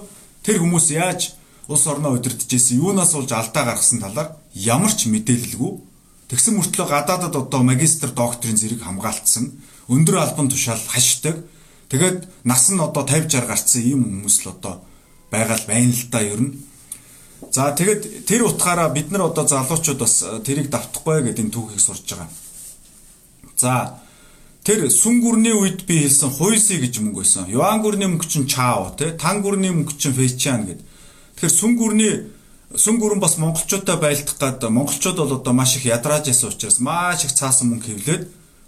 тэр 0.45 0.61
хүмүүс 0.61 0.93
яаж 0.93 1.33
улс 1.67 1.85
орноо 1.89 2.13
удирдах 2.13 2.45
гэсэн 2.45 2.77
юунаас 2.77 3.17
болж 3.17 3.31
алдаа 3.33 3.65
гаргасан 3.65 3.99
талаар 4.05 4.37
ямар 4.53 4.93
ч 4.93 5.09
мэдээлэлгүй. 5.09 5.71
Тэгсэн 6.29 6.53
мөртлөө 6.61 6.85
гадаадад 6.85 7.33
одоо 7.33 7.61
магистр 7.65 8.13
докторийн 8.13 8.57
зэрэг 8.57 8.85
хамгаалтсан 8.85 9.49
өндөр 9.89 10.15
албан 10.21 10.49
тушаал 10.49 10.81
хашдаг. 10.85 11.41
Тэгээд 11.89 12.45
нас 12.45 12.69
нь 12.69 12.77
одоо 12.77 13.01
50 13.01 13.33
60 13.33 13.49
гарцсан 13.49 13.81
ийм 13.81 14.01
хүмүүс 14.05 14.45
л 14.45 14.53
одоо 14.53 14.85
байгаа 15.33 15.57
л 15.57 15.65
байна 15.65 15.89
л 15.89 16.05
да 16.13 16.21
ер 16.21 16.41
нь. 16.41 16.53
За 17.49 17.73
тэгэд 17.73 18.29
тэр 18.29 18.45
утгаараа 18.45 18.89
бид 18.93 19.09
нар 19.09 19.29
одоо 19.29 19.45
залуучууд 19.45 19.99
бас 20.01 20.21
тэрийг 20.45 20.69
давтахгүй 20.69 21.25
гэдэг 21.25 21.49
энэ 21.49 21.53
түүхийг 21.53 21.81
сурж 21.81 22.05
байгаа. 22.09 22.29
За 23.57 23.99
тэр 24.63 24.89
сүн 24.89 25.21
гүрний 25.21 25.53
үед 25.55 25.85
би 25.87 26.03
хэлсэн 26.03 26.29
хуйси 26.29 26.79
гэж 26.83 26.99
мөнгө 26.99 27.21
байсан. 27.23 27.49
Юан 27.49 27.81
гүрний 27.81 28.09
мөнгө 28.09 28.27
чинь 28.27 28.47
чао 28.49 28.91
тий. 28.97 29.11
Тан 29.15 29.41
гүрний 29.41 29.71
мөнгө 29.71 29.95
чинь 29.97 30.15
фэчан 30.15 30.65
гэд. 30.65 30.81
Тэгэхээр 31.35 31.53
сүн 31.53 31.73
гүрний 31.79 32.13
сүн 32.75 32.97
гүрэн 32.99 33.21
бас 33.21 33.37
монголчуудаа 33.37 33.97
байлдах 34.01 34.37
гад 34.39 34.63
монголчууд 34.65 35.17
бол 35.17 35.37
одоо 35.37 35.53
маш 35.53 35.77
их 35.77 35.85
ядрааж 35.85 36.27
ясан 36.27 36.49
учраас 36.49 36.79
маш 36.79 37.23
их 37.23 37.31
цаасан 37.31 37.69
мөнгө 37.71 37.87
хэвлээд 37.93 38.23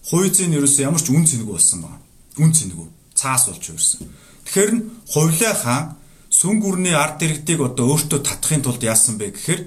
хуйцын 0.07 0.53
ерөөсөө 0.53 0.85
ямар 0.85 1.01
ч 1.01 1.09
үн 1.11 1.25
цэнэгүй 1.25 1.55
болсон 1.57 1.81
байна. 1.81 1.99
Үн 2.37 2.51
цэнэгүй. 2.53 2.87
Цаас 3.17 3.49
болж 3.49 3.63
ирсэн. 3.67 4.07
Тэгэхээр 4.45 4.71
нь 4.77 4.85
хувлаа 5.11 5.55
хаан 5.57 5.85
сүн 6.29 6.61
гүрний 6.61 6.95
ард 6.95 7.19
иргэдийг 7.25 7.59
одоо 7.59 7.97
өөртөө 7.97 8.19
татахын 8.23 8.63
тулд 8.63 8.83
яасан 8.85 9.17
бэ 9.17 9.33
гэхээр 9.35 9.61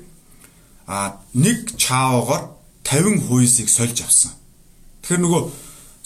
а 0.87 1.21
нэг 1.35 1.77
чаогоор 1.77 2.55
50 2.87 3.27
хуйсыг 3.29 3.69
сольж 3.69 4.01
авсан. 4.01 4.33
Тэгэхээр 5.11 5.27
нөгөө 5.27 5.43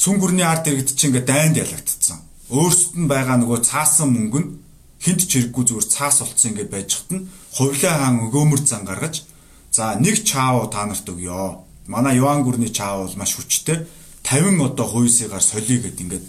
сүнгүрний 0.00 0.48
ард 0.48 0.64
иргэд 0.64 0.96
чинь 0.96 1.12
ингээ 1.12 1.28
дайнд 1.28 1.60
ялагдцсан. 1.60 2.24
Өөрсдөд 2.48 3.04
нь 3.04 3.10
байгаа 3.12 3.36
нөгөө 3.36 3.60
цаасан 3.60 4.08
мөнгө 4.16 4.40
нь 4.40 4.52
хинт 4.96 5.28
чирэггүй 5.28 5.64
зүгээр 5.68 5.88
цаас 5.92 6.24
болцсон 6.24 6.56
ингээ 6.56 6.72
байж 6.72 6.90
хат 6.96 7.10
нь 7.12 7.28
хувлаа 7.52 7.94
хаан 8.00 8.24
өгөөмөр 8.32 8.64
зан 8.64 8.88
гаргаж 8.88 9.28
за 9.76 10.00
нэг 10.00 10.24
чаав 10.24 10.72
та 10.72 10.88
нарт 10.88 11.04
өгё. 11.04 11.60
Манай 11.84 12.16
Юан 12.16 12.48
гүрний 12.48 12.72
чаав 12.72 13.04
бол 13.04 13.20
маш 13.20 13.36
хүчтэй. 13.36 13.84
50 14.24 14.72
одоо 14.72 14.86
хувьсыгаар 14.88 15.44
солиё 15.44 15.84
гэд 15.84 16.00
ингээд 16.00 16.24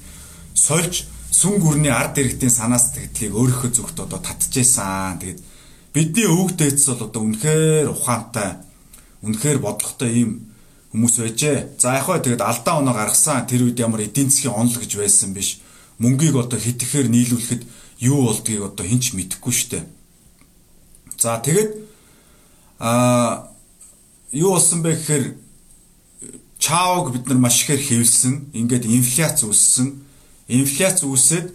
сольж 0.51 1.07
сүн 1.31 1.63
гүрний 1.63 1.95
ард 1.95 2.19
иргэдийн 2.19 2.51
санаас 2.51 2.91
тэгдлийг 2.91 3.39
өөрийнхөө 3.39 3.71
зүгт 3.71 4.03
одоо 4.03 4.19
татчихсан. 4.19 5.23
Тэгээд 5.23 5.39
бидний 5.95 6.27
өвөг 6.27 6.59
дээдс 6.59 6.91
бол 6.91 7.07
одоо 7.07 7.21
үнэхээр 7.23 7.87
ухаантай, 7.87 8.59
үнэхээр 9.23 9.63
бодлоготой 9.63 10.11
ийм 10.11 10.31
хүмүүс 10.95 11.15
байжээ. 11.19 11.75
За 11.75 11.99
яг 11.99 12.07
хөө 12.07 12.23
тэгээд 12.23 12.39
алдаа 12.39 12.79
оноо 12.79 12.95
гаргасан 12.95 13.43
тэр 13.43 13.67
үед 13.67 13.83
ямар 13.83 14.07
эдийн 14.07 14.31
засгийн 14.31 14.55
онол 14.55 14.79
гэж 14.79 14.95
байсан 14.95 15.35
биш. 15.35 15.59
Мөнгийг 15.99 16.39
одоо 16.39 16.55
хит 16.55 16.79
ихээр 16.79 17.11
нийлүүлэхэд 17.11 17.67
юу 17.99 18.31
болдгийг 18.31 18.63
одоо 18.63 18.85
хинч 18.87 19.11
мэдэхгүй 19.11 19.51
штэ. 19.51 19.83
За 21.19 21.43
тэгээд 21.43 21.71
аа 22.79 23.51
юу 24.31 24.55
болсон 24.55 24.79
бэ 24.79 24.95
гэхээр 24.95 25.25
чаавг 26.63 27.11
бид 27.11 27.27
нар 27.27 27.43
маш 27.43 27.59
ихээр 27.67 27.83
хэвлсэн. 27.83 28.55
Ингээд 28.55 28.87
инфляц 28.87 29.43
үүссэн. 29.43 29.99
Инфляц 30.47 31.03
үүсээд 31.03 31.51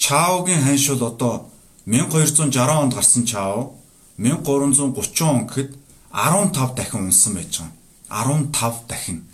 чаавгийн 0.00 0.64
ханшил 0.64 1.04
одоо 1.04 1.52
1260 1.84 2.56
онд 2.56 2.96
гарсан 2.96 3.28
чаав 3.28 3.76
1330 4.16 5.20
он 5.28 5.44
гэхэд 5.44 5.76
15 6.08 6.72
дахин 6.72 7.12
унсан 7.12 7.36
байж 7.36 7.52
байгаа. 7.60 7.77
15 8.08 8.88
дахин. 8.88 9.24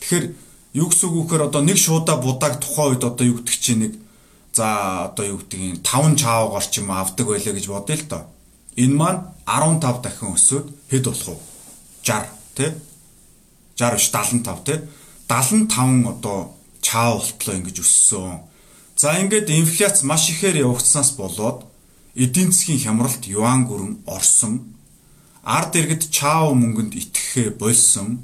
Тэгэхээр 0.00 0.24
юу 0.74 0.88
гэсэн 0.88 1.08
үг 1.10 1.16
вэхээр 1.26 1.46
одоо 1.50 1.62
нэг 1.62 1.78
шуудаа 1.78 2.16
будааг 2.16 2.62
тухайн 2.62 2.96
үед 2.96 3.04
одоо 3.04 3.24
юу 3.26 3.36
гэдэг 3.42 3.58
чинь 3.58 3.80
нэг 3.82 3.92
за 4.54 5.10
одоо 5.12 5.24
юу 5.26 5.38
гэдгийг 5.40 5.82
5 5.82 6.16
чаавгаар 6.20 6.66
ч 6.66 6.80
юм 6.80 6.90
авдаг 6.90 7.26
байлаа 7.26 7.54
гэж 7.54 7.66
бодъё 7.68 7.96
л 7.96 8.04
доо. 8.08 8.22
Энэ 8.76 8.96
маань 8.96 9.20
15 9.46 10.02
дахин 10.04 10.32
өсөөд 10.36 10.66
хэд 10.90 11.04
болох 11.08 11.28
вэ? 11.28 11.36
60 12.04 12.56
тий 12.56 12.70
60 13.76 13.96
биш 13.96 14.06
75 14.10 14.64
тий 14.64 14.78
75 15.28 16.08
одоо 16.08 16.38
чаав 16.80 17.20
болтлоо 17.20 17.54
ингэж 17.56 17.78
өссөн. 17.80 18.40
За 18.96 19.16
ингээд 19.20 19.48
инфляц 19.50 20.02
маш 20.02 20.30
ихээр 20.30 20.68
явагдсанаас 20.68 21.16
болоод 21.16 21.64
эдийн 22.14 22.52
засгийн 22.52 22.80
хямралт 22.84 23.24
юан 23.26 23.64
гүрэн 23.64 23.92
орсон. 24.06 24.71
Ард 25.42 25.74
иргэд 25.74 26.10
чаав 26.14 26.54
мөнгөнд 26.54 26.94
итгэхээ 26.94 27.58
болсон. 27.58 28.22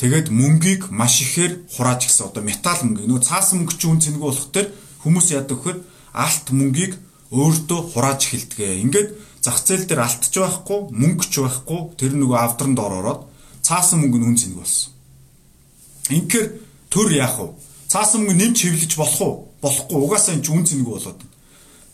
Тэгээд 0.00 0.32
мөнгийг 0.32 0.88
маш 0.88 1.20
ихээр 1.20 1.68
хурааж 1.68 2.08
гисэн. 2.08 2.32
Одоо 2.32 2.42
металл 2.42 2.80
мөнгө 2.80 3.04
нөө 3.04 3.20
цаасан 3.20 3.60
мөнгө 3.60 3.76
чинь 3.76 3.92
үн 3.92 4.00
цэнгүй 4.00 4.24
болох 4.24 4.48
төр 4.48 4.66
хүмүүс 5.04 5.26
яадаг 5.36 5.60
вөхөр 5.60 5.76
алт 6.16 6.46
мөнгийг 6.48 6.96
өөртөө 7.28 7.80
хурааж 7.92 8.20
эхэлдэг. 8.24 8.80
Ингээд 8.88 9.08
зах 9.44 9.60
зээл 9.60 9.84
дээр 9.84 10.00
алтч 10.00 10.32
байхгүй, 10.32 10.80
мөнгө 10.88 11.24
ч 11.28 11.44
байхгүй 11.44 11.80
тэр 12.00 12.16
нөгөө 12.16 12.38
авдранд 12.40 12.80
ороод 12.80 13.28
цаасан 13.60 14.00
мөнгө 14.00 14.18
нь 14.18 14.28
үн 14.32 14.36
цэнэг 14.40 14.56
болсон. 14.56 14.92
Инхээр 16.08 16.46
төр 16.88 17.08
яах 17.20 17.36
вэ? 17.36 17.52
Цаасан 17.92 18.24
мөнгө 18.24 18.40
нэмж 18.40 18.58
хэвлэж 18.64 18.92
болох 18.96 19.20
уу? 19.20 19.34
Болохгүй. 19.60 19.96
Угаасаа 20.00 20.34
энэ 20.40 20.48
үн 20.48 20.64
цэнэг 20.64 20.88
болоод. 20.88 21.20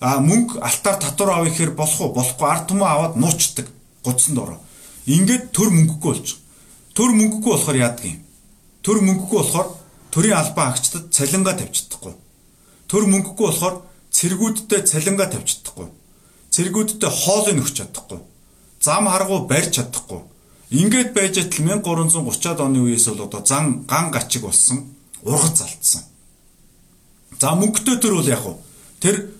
А 0.00 0.22
мөнгө 0.22 0.62
алтаар 0.62 0.96
татвар 1.02 1.30
авах 1.34 1.52
ихээр 1.52 1.74
болох 1.74 2.00
уу? 2.00 2.14
Болохгүй. 2.14 2.46
Ард 2.46 2.64
түмэн 2.70 2.86
аваад 2.86 3.14
нуучдаг. 3.18 3.66
Гуцсанд 4.06 4.38
ороо. 4.38 4.60
Ингээд 5.10 5.50
төр 5.50 5.74
мөнгөгүй 5.74 6.12
болж. 6.14 6.38
Төр 6.94 7.10
мөнгөгүй 7.18 7.52
болохоор 7.52 7.76
яадаг 7.82 8.06
юм? 8.06 8.22
Төр 8.86 9.02
мөнгөгүй 9.02 9.38
болохоор 9.42 9.68
төрийн 10.14 10.38
албан 10.38 10.70
агчдад 10.70 11.10
цалингаа 11.10 11.58
тавьж 11.58 11.74
чадахгүй. 11.82 12.14
Төр 12.86 13.04
мөнгөгүй 13.10 13.46
болохоор 13.50 13.82
цэргүүдтэй 14.14 14.80
цалингаа 14.86 15.28
тавьж 15.34 15.48
чадахгүй. 15.58 15.90
Цэргүүдтэй 16.54 17.10
хоолыг 17.10 17.58
өгч 17.60 17.74
чадахгүй. 17.82 18.20
Зам 18.80 19.10
харгуу 19.10 19.44
барьж 19.50 19.82
чадахгүй 19.82 20.22
Ингээд 20.70 21.14
байж 21.14 21.38
атал 21.38 21.78
1330-аад 21.78 22.60
оны 22.60 22.82
үеэс 22.82 23.06
бол 23.14 23.30
одоо 23.30 23.42
зан 23.46 23.86
ган 23.86 24.10
гачиг 24.10 24.42
болсон 24.42 24.82
ургац 25.22 25.62
алдсан. 25.62 26.02
За 27.38 27.54
мөнгөтэй 27.54 28.02
төр 28.02 28.18
бол 28.18 28.26
яг 28.26 28.42
уу 28.42 28.58
тэр 28.98 29.30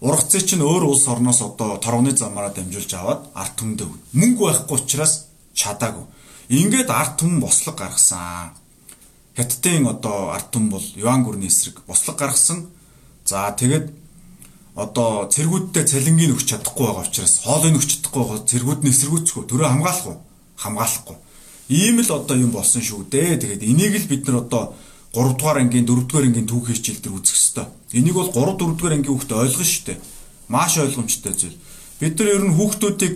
ургацыг 0.00 0.44
чинь 0.44 0.64
өөр 0.64 0.92
улс 0.92 1.08
орноос 1.08 1.40
одоо 1.40 1.76
торгоны 1.80 2.16
замаараа 2.16 2.52
дамжуулж 2.52 2.92
аваад 2.94 3.20
арт 3.34 3.54
түмэнд 3.56 3.80
өг. 3.82 3.92
Мөнгө 4.12 4.42
байхгүй 4.44 4.76
учраас 4.76 5.26
чадаагүй. 5.54 6.04
Ингээд 6.48 6.90
арт 6.90 7.16
түмэн 7.20 7.40
бослог 7.40 7.76
гаргасан. 7.76 8.52
Хятадын 9.36 9.88
одоо 9.88 10.32
арт 10.36 10.52
түмэн 10.52 10.70
бол 10.70 10.86
юан 10.96 11.24
гүрний 11.24 11.48
эсрэг 11.48 11.80
бослог 11.88 12.16
гаргасан. 12.16 12.68
За 13.24 13.50
тэгээд 13.56 13.90
одоо 14.76 15.26
цэргүүдтэй 15.32 15.84
цалингийн 15.88 16.36
өгч 16.36 16.52
чадахгүй 16.52 16.86
байгаа 16.86 17.08
учраас 17.08 17.40
хоолыг 17.40 17.80
өгч 17.80 17.90
чадахгүй 17.96 18.22
байгаа 18.22 18.44
цэргүүдний 18.44 18.92
эсэргүүцгүй 18.92 19.44
төрөө 19.48 19.68
хамгаалах 19.72 20.06
уу? 20.06 20.20
хамгаалахгүй. 20.56 21.16
Ийм 21.68 22.00
л 22.00 22.10
одоо 22.12 22.36
юм 22.36 22.52
болсон 22.52 22.82
шүү 22.82 23.08
дээ. 23.10 23.40
Тэгээд 23.40 23.62
энийг 23.64 23.94
л 23.96 24.08
бид 24.08 24.22
нар 24.28 24.44
одоо 24.44 24.76
3 25.16 25.32
дугаар 25.40 25.64
ангийн 25.64 25.88
4 25.88 26.04
дугаар 26.04 26.28
ангийн 26.28 26.44
түүхийн 26.44 26.76
хичээл 26.76 27.00
дээр 27.00 27.16
үзэх 27.16 27.36
ёстой. 27.40 27.66
Энийг 27.96 28.20
бол 28.20 28.28
3 28.28 28.60
4 28.60 28.76
дугаар 28.76 28.94
ангийн 29.00 29.16
хүүхдэд 29.16 29.40
ойлгоно 29.40 29.64
шүү 29.64 29.84
дээ. 29.88 29.98
Маш 30.52 30.76
ойлгомжтой 30.76 31.32
зүйл. 31.32 31.56
Бид 32.00 32.20
нар 32.20 32.28
ер 32.36 32.44
нь 32.44 32.52
хүүхдүүдийг 32.52 33.14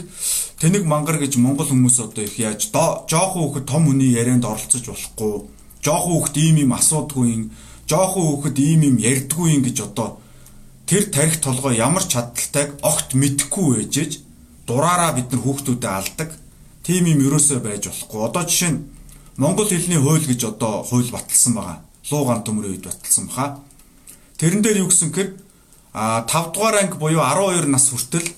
тэнэг 0.56 0.84
мангар 0.88 1.20
гэж 1.20 1.36
монгол 1.36 1.68
хүмүүс 1.68 2.00
одоо 2.00 2.24
их 2.24 2.40
яаж 2.40 2.72
жоохон 2.72 3.52
хүүхэд 3.52 3.68
том 3.68 3.84
хүний 3.84 4.16
ярианд 4.16 4.48
оролцож 4.48 4.80
болохгүй. 4.80 5.44
Жоохон 5.84 6.12
хүүхэд 6.16 6.36
ийм 6.40 6.56
ийм 6.64 6.72
асуудгүй 6.72 7.26
юм. 7.28 7.42
Жоохон 7.84 8.24
хүүхэд 8.24 8.56
ийм 8.56 8.80
ийм 8.88 8.96
ярьдгүй 8.96 9.60
юм 9.60 9.62
гэж 9.68 9.76
одоо 9.84 10.16
тэр 10.88 11.04
тарих 11.12 11.36
толгой 11.44 11.76
ямар 11.76 12.08
чадaltaйг 12.08 12.80
огт 12.80 13.12
мэдэхгүй 13.12 13.84
байжээж 13.84 14.12
дураараа 14.64 15.12
бид 15.20 15.28
нар 15.28 15.44
хүүхдүүдэд 15.44 15.84
алдаг 15.84 16.32
тийм 16.80 17.12
юм 17.12 17.20
ерөөсөө 17.28 17.60
байж 17.60 17.92
болохгүй. 17.92 18.20
Одоо 18.24 18.42
жишээ 18.48 18.72
нь 18.72 18.80
Монгол 19.36 19.68
хэлний 19.68 20.00
хууль 20.00 20.24
гэж 20.24 20.40
одоо 20.56 20.80
хууль 20.88 21.12
баталсан 21.12 21.54
байгаа. 21.60 21.89
Луугаан 22.10 22.42
төмрийн 22.44 22.74
үед 22.74 22.84
баталсан 22.86 23.26
баха. 23.26 23.58
Тэрэн 24.38 24.62
дээр 24.62 24.82
юу 24.82 24.90
гэсэн 24.90 25.10
гэхээр 25.10 25.30
а 25.92 26.22
5 26.26 26.54
дугаар 26.54 26.76
анги 26.82 26.96
буюу 26.98 27.22
12 27.22 27.66
нас 27.66 27.90
хүртэл 27.90 28.28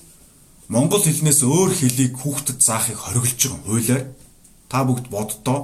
монгол 0.69 1.03
хэлнээс 1.03 1.41
өөр 1.43 1.71
хэлийг 1.73 2.13
хүүхдэд 2.17 2.59
заахыг 2.61 2.97
хориглож 2.97 3.37
байгаа 3.37 3.65
хуулиар 3.65 4.03
та 4.69 4.83
бүгд 4.87 5.05
боддоо 5.13 5.59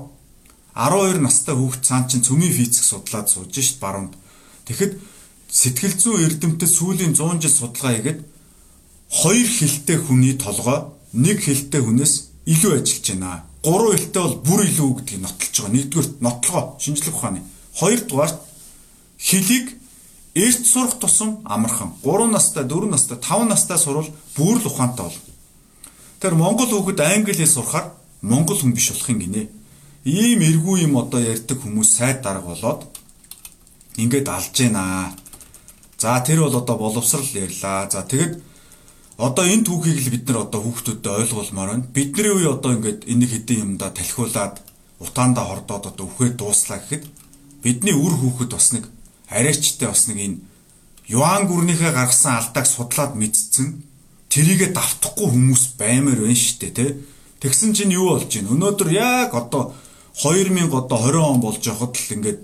12 0.76 1.22
настай 1.26 1.56
хүүхд 1.58 1.82
цаан 1.82 2.06
чин 2.10 2.22
цөмийн 2.22 2.54
физик 2.54 2.86
судлаад 2.86 3.28
сууж 3.30 3.52
шít 3.52 3.80
баруунд. 3.82 4.13
Тэгэхэд 4.69 4.93
сэтгэл 5.50 5.95
зүйн 5.98 6.24
эрдэмтэд 6.30 6.69
сүүлийн 6.69 7.13
100 7.17 7.41
жил 7.41 7.56
судалгаа 7.58 7.93
хийгээд 7.98 8.19
хоёр 9.10 9.50
хэлтэй 9.50 9.98
хүний 9.98 10.38
толгой 10.38 10.93
нэг 11.13 11.41
хэлтэй 11.41 11.82
хүнээс 11.82 12.13
илүү 12.45 12.72
ажиллаж 12.78 13.06
байна. 13.10 13.43
Гурван 13.65 13.98
хэлтэй 13.98 14.22
бол 14.22 14.38
бүр 14.45 14.62
илүү 14.69 14.89
гэдгийг 14.93 15.22
нотлож 15.26 15.56
байгаа. 15.58 15.74
Нэгдүгээр 15.74 16.08
нотлогоо 16.22 16.63
шинжлэх 16.78 17.17
ухааны. 17.17 17.41
Хоёрдугаар 17.79 18.31
хэлийг 19.17 19.79
эрт 20.35 20.65
сурах 20.65 20.99
тусам 20.99 21.41
амархан. 21.45 21.93
3 22.03 22.27
настай, 22.27 22.63
4 22.63 22.89
настай, 22.91 23.17
5 23.17 23.47
настай 23.47 23.77
сурвал 23.77 24.09
бүр 24.35 24.59
л 24.59 24.67
ухаантай 24.67 25.05
бол. 25.05 25.19
Тэр 26.19 26.33
Монгол 26.35 26.67
хүүхэд 26.67 26.99
англи 26.99 27.33
хэл 27.33 27.47
сурахаар 27.47 27.91
монгол 28.21 28.59
хүн 28.59 28.73
биш 28.75 28.91
болохын 28.91 29.19
гинэ. 29.19 29.49
Ийм 30.05 30.39
эргүү 30.43 30.83
юм 30.85 30.97
одоо 30.99 31.19
ярьдаг 31.19 31.57
хүмүүс 31.59 31.89
сайд 31.97 32.21
дарга 32.21 32.51
болоод 32.51 32.83
ингээд 33.95 34.27
алж 34.27 34.51
гинэ. 34.51 35.15
За 35.97 36.19
тэр 36.19 36.43
бол 36.43 36.55
одоо 36.55 36.75
боловсрал 36.77 37.27
ярьлаа. 37.33 37.89
За 37.91 38.03
тэгэд 38.03 38.43
Одоо 39.19 39.43
энэ 39.43 39.67
түүхийг 39.67 39.99
л 39.99 40.11
бид 40.15 40.23
нар 40.31 40.47
одоо 40.47 40.63
хүүхдүүдэд 40.63 41.11
ойлгуулмаар 41.11 41.69
байна. 41.75 41.91
Бидний 41.91 42.31
үе 42.31 42.47
одоо 42.55 42.71
ингээд 42.79 43.03
энийг 43.03 43.35
хэдийн 43.35 43.75
юмдаа 43.75 43.91
талхиулаад 43.91 44.63
утаандаа 45.03 45.43
хордоод 45.43 45.91
одоо 45.91 46.07
үхээд 46.07 46.39
дууслаа 46.39 46.79
гэхэд 46.79 47.03
бидний 47.63 47.95
үр 47.95 48.13
хүүхэд 48.19 48.52
бас 48.54 48.72
нэг 48.74 48.86
арайчтай 49.30 49.88
бас 49.88 50.08
нэг 50.08 50.17
энэ 50.17 50.38
юан 51.10 51.48
гүрнийхээ 51.50 51.91
гаргасан 51.91 52.38
алдааг 52.38 52.65
судлаад 52.69 53.13
мэдсэн 53.17 53.84
тэрийгэ 54.30 54.74
давтахгүй 54.78 55.28
хүмүүс 55.34 55.74
баймаар 55.80 56.22
байна 56.22 56.38
шүү 56.38 56.58
дээ 56.62 56.74
тий. 56.78 56.91
Тэгсэн 57.41 57.74
чинь 57.74 57.95
юу 57.98 58.13
болж 58.13 58.30
байна? 58.30 58.54
Өнөөдөр 58.54 58.89
яг 58.93 59.34
одоо 59.34 59.74
2000 60.13 60.69
одоо 60.69 60.98
20 61.02 61.17
он 61.17 61.39
болж 61.41 61.63
байхад 61.65 61.98
л 61.98 62.13
ингээд 62.13 62.39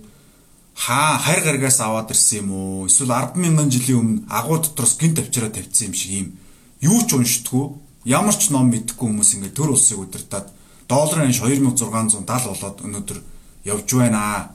хаа 0.73 1.19
хайр 1.21 1.41
гаргаас 1.45 1.79
аваад 1.79 2.09
ирсэн 2.09 2.41
юм 2.41 2.49
уу? 2.51 2.87
Эсвэл 2.89 3.13
100000 3.13 3.69
жилийн 3.69 3.99
өмнө 4.01 4.21
агуу 4.27 4.57
дотроос 4.59 4.97
гинт 4.97 5.19
авчираа 5.19 5.53
тавьсан 5.53 5.91
юм 5.91 5.93
шиг 5.93 6.11
юм 6.11 6.27
юу 6.81 6.99
ч 7.05 7.13
уншдаггүй 7.13 7.65
ямар 8.05 8.35
ч 8.35 8.49
ном 8.49 8.73
мэдэхгүй 8.73 9.07
хүмүүс 9.07 9.31
ингээд 9.35 9.55
төр 9.55 9.77
улсыг 9.77 9.99
удирдаад 10.01 10.47
долларын 10.89 11.29
анш 11.29 11.39
2670 11.41 12.25
болоод 12.25 12.77
өнөөдөр 12.85 13.19
явж 13.65 13.87
байна. 13.93 14.51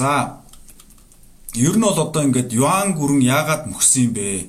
За 0.00 0.40
ер 1.54 1.76
нь 1.76 1.84
бол 1.84 1.98
одоо 2.00 2.24
ингээд 2.24 2.56
юан 2.56 2.96
гүрэн 2.96 3.20
яагаад 3.20 3.68
мөхсөн 3.68 4.08
юм 4.08 4.12
бэ? 4.16 4.48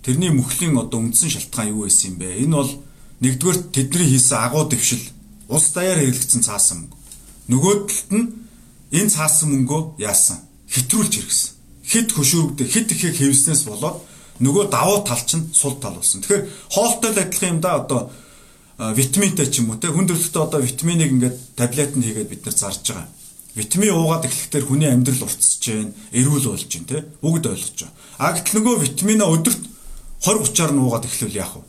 Тэрний 0.00 0.32
мөхлийн 0.32 0.80
одоо 0.80 1.04
үндсэн 1.04 1.28
шалтгаан 1.28 1.76
юу 1.76 1.84
байсан 1.84 2.16
юм 2.16 2.16
бэ? 2.24 2.40
Энэ 2.40 2.56
бол 2.56 2.72
нэгдүгээр 3.20 3.58
тэдний 3.68 4.08
хийсэн 4.16 4.40
агуу 4.40 4.64
дэвшил 4.64 5.04
улс 5.52 5.68
даяар 5.76 6.00
хэрэглэгдсэн 6.00 6.40
цаасан 6.40 6.88
мөнгө. 6.88 6.96
Нөгөө 7.52 7.74
талд 7.84 8.10
нь 8.16 8.26
энэ 8.96 9.12
цаасан 9.12 9.48
мөнгөө 9.52 10.00
яасан? 10.00 10.40
Хитрүүлж 10.72 11.12
хэрэгсэн. 11.20 11.50
Хит 11.84 12.08
хөшөөрөгдө 12.16 12.64
хит 12.64 12.88
ихийг 12.88 13.16
хэвснээс 13.20 13.68
болоод 13.68 14.00
нөгөө 14.40 14.72
давуу 14.72 15.04
тал 15.04 15.20
чинь 15.20 15.52
сул 15.52 15.76
тал 15.76 16.00
болсон. 16.00 16.24
Тэгэхээр 16.24 16.48
хоолтой 16.72 17.12
л 17.12 17.20
адилхан 17.20 17.52
юм 17.52 17.60
да 17.60 17.76
одоо 17.76 18.08
витаминтай 18.96 19.52
ч 19.52 19.60
юм 19.60 19.68
уу 19.68 19.76
те 19.76 19.92
хүн 19.92 20.08
төрөлхтөө 20.08 20.42
одоо 20.48 20.60
витаминыг 20.64 21.12
ингээд 21.12 21.36
таблетанд 21.60 22.04
хийгээд 22.08 22.32
бид 22.32 22.44
нар 22.48 22.56
зарж 22.56 22.88
байгаа. 22.88 23.17
Витамин 23.57 23.93
уугаад 23.93 24.25
эхлэхдээ 24.25 24.61
хүний 24.65 24.89
амьдрал 24.89 25.29
уртсаж 25.29 25.61
जैन, 25.61 25.93
эрүүл 26.09 26.49
болж 26.49 26.65
जैन, 26.65 26.85
тэ? 26.89 27.05
Бүгд 27.21 27.45
ойлгож 27.53 27.85
байгаа. 27.85 27.93
А 28.17 28.33
гэтэл 28.33 28.57
нөгөө 28.57 28.75
витамина 28.81 29.29
өдөрт 29.29 29.61
20 30.25 30.49
30-аар 30.49 30.71
нь 30.73 30.81
уугаад 30.81 31.05
эхлэвэл 31.05 31.37
яах 31.37 31.53
вэ? 31.61 31.63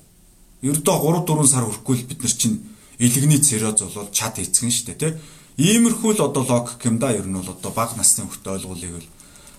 Ердөө 0.65 0.97
3 0.97 1.29
4 1.29 1.45
сар 1.45 1.65
хүрэхгүй 1.69 1.95
л 2.01 2.09
бид 2.09 2.21
нар 2.25 2.33
чинь 2.33 2.57
илэгний 2.97 3.41
цирроз 3.45 3.85
болол 3.85 4.09
чад 4.17 4.41
эцгэн 4.41 4.73
штэ, 4.73 4.97
тэ? 4.97 5.21
Иймэрхүү 5.61 6.17
л 6.17 6.25
одоо 6.25 6.43
логик 6.43 6.81
юм 6.89 6.97
да. 6.99 7.13
Ер 7.13 7.29
нь 7.29 7.37
бол 7.37 7.53
одоо 7.53 7.71
бага 7.71 7.95
насны 8.01 8.25
хүүхдэд 8.25 8.65
ойлгуулъя 8.65 8.91
гэвэл. 8.97 9.13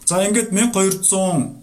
За 0.09 0.25
ингээд 0.25 0.49
1200 0.49 1.61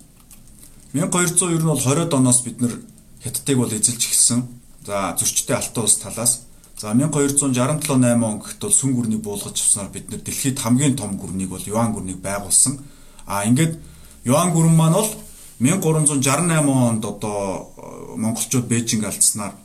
1200 0.94 1.58
ер 1.58 1.62
нь 1.62 1.68
бол 1.68 1.80
20-од 1.82 2.14
оноос 2.14 2.40
бид 2.46 2.60
нар 2.62 2.78
хятадыг 3.18 3.56
бол 3.58 3.72
эзэлж 3.72 3.98
эхэлсэн. 3.98 4.46
За 4.86 5.16
зөрчтэй 5.18 5.56
алтан 5.56 5.84
улс 5.84 5.98
талаас 6.00 6.32
За 6.77 6.93
1267 6.93 7.57
8 8.05 8.23
он 8.23 8.37
гэхэд 8.37 8.61
бол 8.61 8.71
сүн 8.71 8.93
гүрнийг 8.93 9.21
буулгаж 9.25 9.57
авснаар 9.57 9.89
бид 9.89 10.11
нэр 10.13 10.21
дэлхийд 10.21 10.61
хамгийн 10.61 10.93
том 10.95 11.17
гүрнийг 11.17 11.49
бол 11.49 11.65
юан 11.65 11.89
гүрнийг 11.89 12.21
байгуулсан. 12.21 12.77
А 13.25 13.45
ингээд 13.49 13.81
юан 14.25 14.53
гүрэн 14.53 14.77
маань 14.77 14.93
бол 14.93 15.09
1368 15.57 16.69
онд 16.69 17.01
одоо 17.01 17.73
э, 17.81 18.15
монголчууд 18.21 18.69
Бээжинг 18.69 19.09
алдснаар 19.09 19.57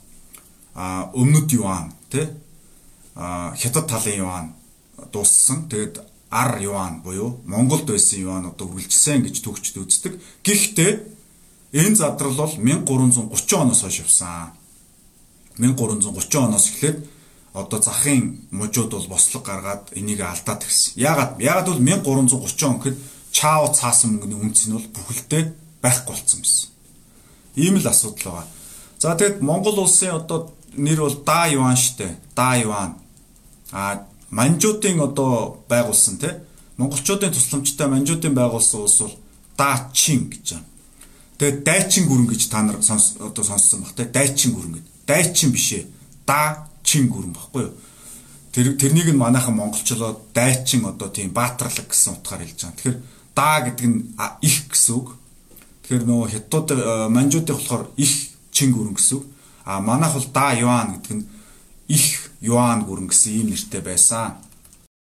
а 0.73 1.11
өмнөд 1.13 1.53
юан 1.53 1.93
тий 2.09 2.25
а 3.13 3.53
хятад 3.61 3.85
талын 3.85 4.17
юан 4.17 4.45
дууссан. 5.13 5.69
Тэгээд 5.69 6.01
ар 6.31 6.57
юан 6.61 7.05
буюу 7.05 7.37
Монголд 7.45 7.85
байсан 7.85 8.25
юан 8.25 8.45
одоо 8.49 8.65
үргэлжилсэн 8.73 9.21
гэж 9.21 9.37
төгчд 9.45 9.77
үздэг. 9.77 10.17
Гэхдээ 10.41 10.91
энэ 11.77 11.95
задрал 11.95 12.33
бол 12.33 12.57
1330 12.57 13.61
оноос 13.61 13.85
хойш 13.85 14.01
явсан. 14.01 14.62
1330 15.57 16.35
оноос 16.37 16.69
эхлээд 16.69 16.97
одоо 17.53 17.81
захын 17.81 18.41
мужууд 18.51 18.91
бол 18.91 19.07
бослог 19.07 19.43
гаргаад 19.45 19.93
энийг 19.93 20.21
алдаад 20.21 20.65
гисэн. 20.65 20.93
Яагаад? 20.95 21.39
Яагаад 21.39 21.67
бол 21.67 21.79
1330 21.79 22.63
он 22.65 22.77
гэхэд 22.81 22.97
чао 23.31 23.67
цаасан 23.73 24.17
мөнгөний 24.17 24.39
үнц 24.41 24.65
нь 24.65 24.73
бол 24.73 24.87
бүхэлдээ 24.89 25.43
байхгүй 25.81 26.13
болсон 26.13 26.39
байсан. 26.41 26.69
Ийм 27.55 27.77
л 27.77 27.87
асуудал 27.87 28.41
байгаа. 28.41 28.47
За 28.97 29.13
тэгэд 29.13 29.41
Монгол 29.41 29.77
улсын 29.85 30.17
одоо 30.17 30.53
нэр 30.73 30.99
бол 31.05 31.17
Да 31.25 31.45
Юан 31.45 31.77
штэ. 31.77 32.17
Да 32.35 32.55
Юан. 32.57 32.97
А 33.71 34.05
манжуудын 34.29 34.99
одоо 34.99 35.61
байгуулсан 35.69 36.17
те. 36.17 36.41
Монголчуудын 36.77 37.33
тусламжтай 37.33 37.87
манжуудын 37.87 38.33
байгуулсан 38.33 38.81
улс 38.81 38.97
бол 39.01 39.15
Да 39.57 39.91
Чин 39.93 40.29
гэж 40.29 40.57
байна. 40.57 40.65
Тэгээд 41.37 41.63
Дайчин 41.63 42.07
гүрэн 42.07 42.27
гэж 42.29 42.49
та 42.49 42.63
нар 42.63 42.77
одоо 42.77 43.43
сонссон 43.43 43.81
баг 43.81 43.93
те. 43.93 44.05
Дайчин 44.05 44.53
гүрэн 44.53 44.73
гэдэг 44.73 44.92
дайчин 45.07 45.51
бишээ. 45.51 45.85
Да 46.25 46.67
чин 46.83 47.07
гүрэн 47.09 47.33
баггүй 47.33 47.63
юу? 47.67 47.73
Тэр 48.53 48.77
тэрнийг 48.77 49.09
нь 49.09 49.17
манайхан 49.17 49.55
монголчлоод 49.55 50.33
дайчин 50.33 50.85
одоо 50.85 51.09
тийм 51.09 51.33
баатарлаг 51.33 51.89
гэсэн 51.89 52.21
утгаар 52.21 52.45
хэлж 52.45 52.59
байгаа. 52.61 52.77
Тэгэхээр 52.77 52.97
да 53.35 53.61
гэдэг 53.65 53.87
нь 53.89 53.99
их 54.41 54.69
гэсэн 54.69 54.93
үг. 54.95 55.17
Тэгэхээр 55.83 56.03
нөгөө 56.05 56.27
хятад 56.31 56.67
э, 56.71 57.07
манжуудын 57.09 57.55
болохоор 57.57 57.83
их 57.97 58.13
чин 58.51 58.71
гүрэн 58.71 58.93
гэсэн 58.93 59.17
үг. 59.17 59.25
А 59.65 59.81
манайх 59.81 60.13
бол 60.13 60.27
да 60.31 60.53
юан 60.53 61.01
гэдэг 61.01 61.13
нь 61.17 61.25
их 61.87 62.31
юан 62.41 62.85
гүрэн 62.85 63.09
гэсэн 63.09 63.31
ийм 63.33 63.49
нэртэй 63.49 63.81
байсан. 63.81 64.37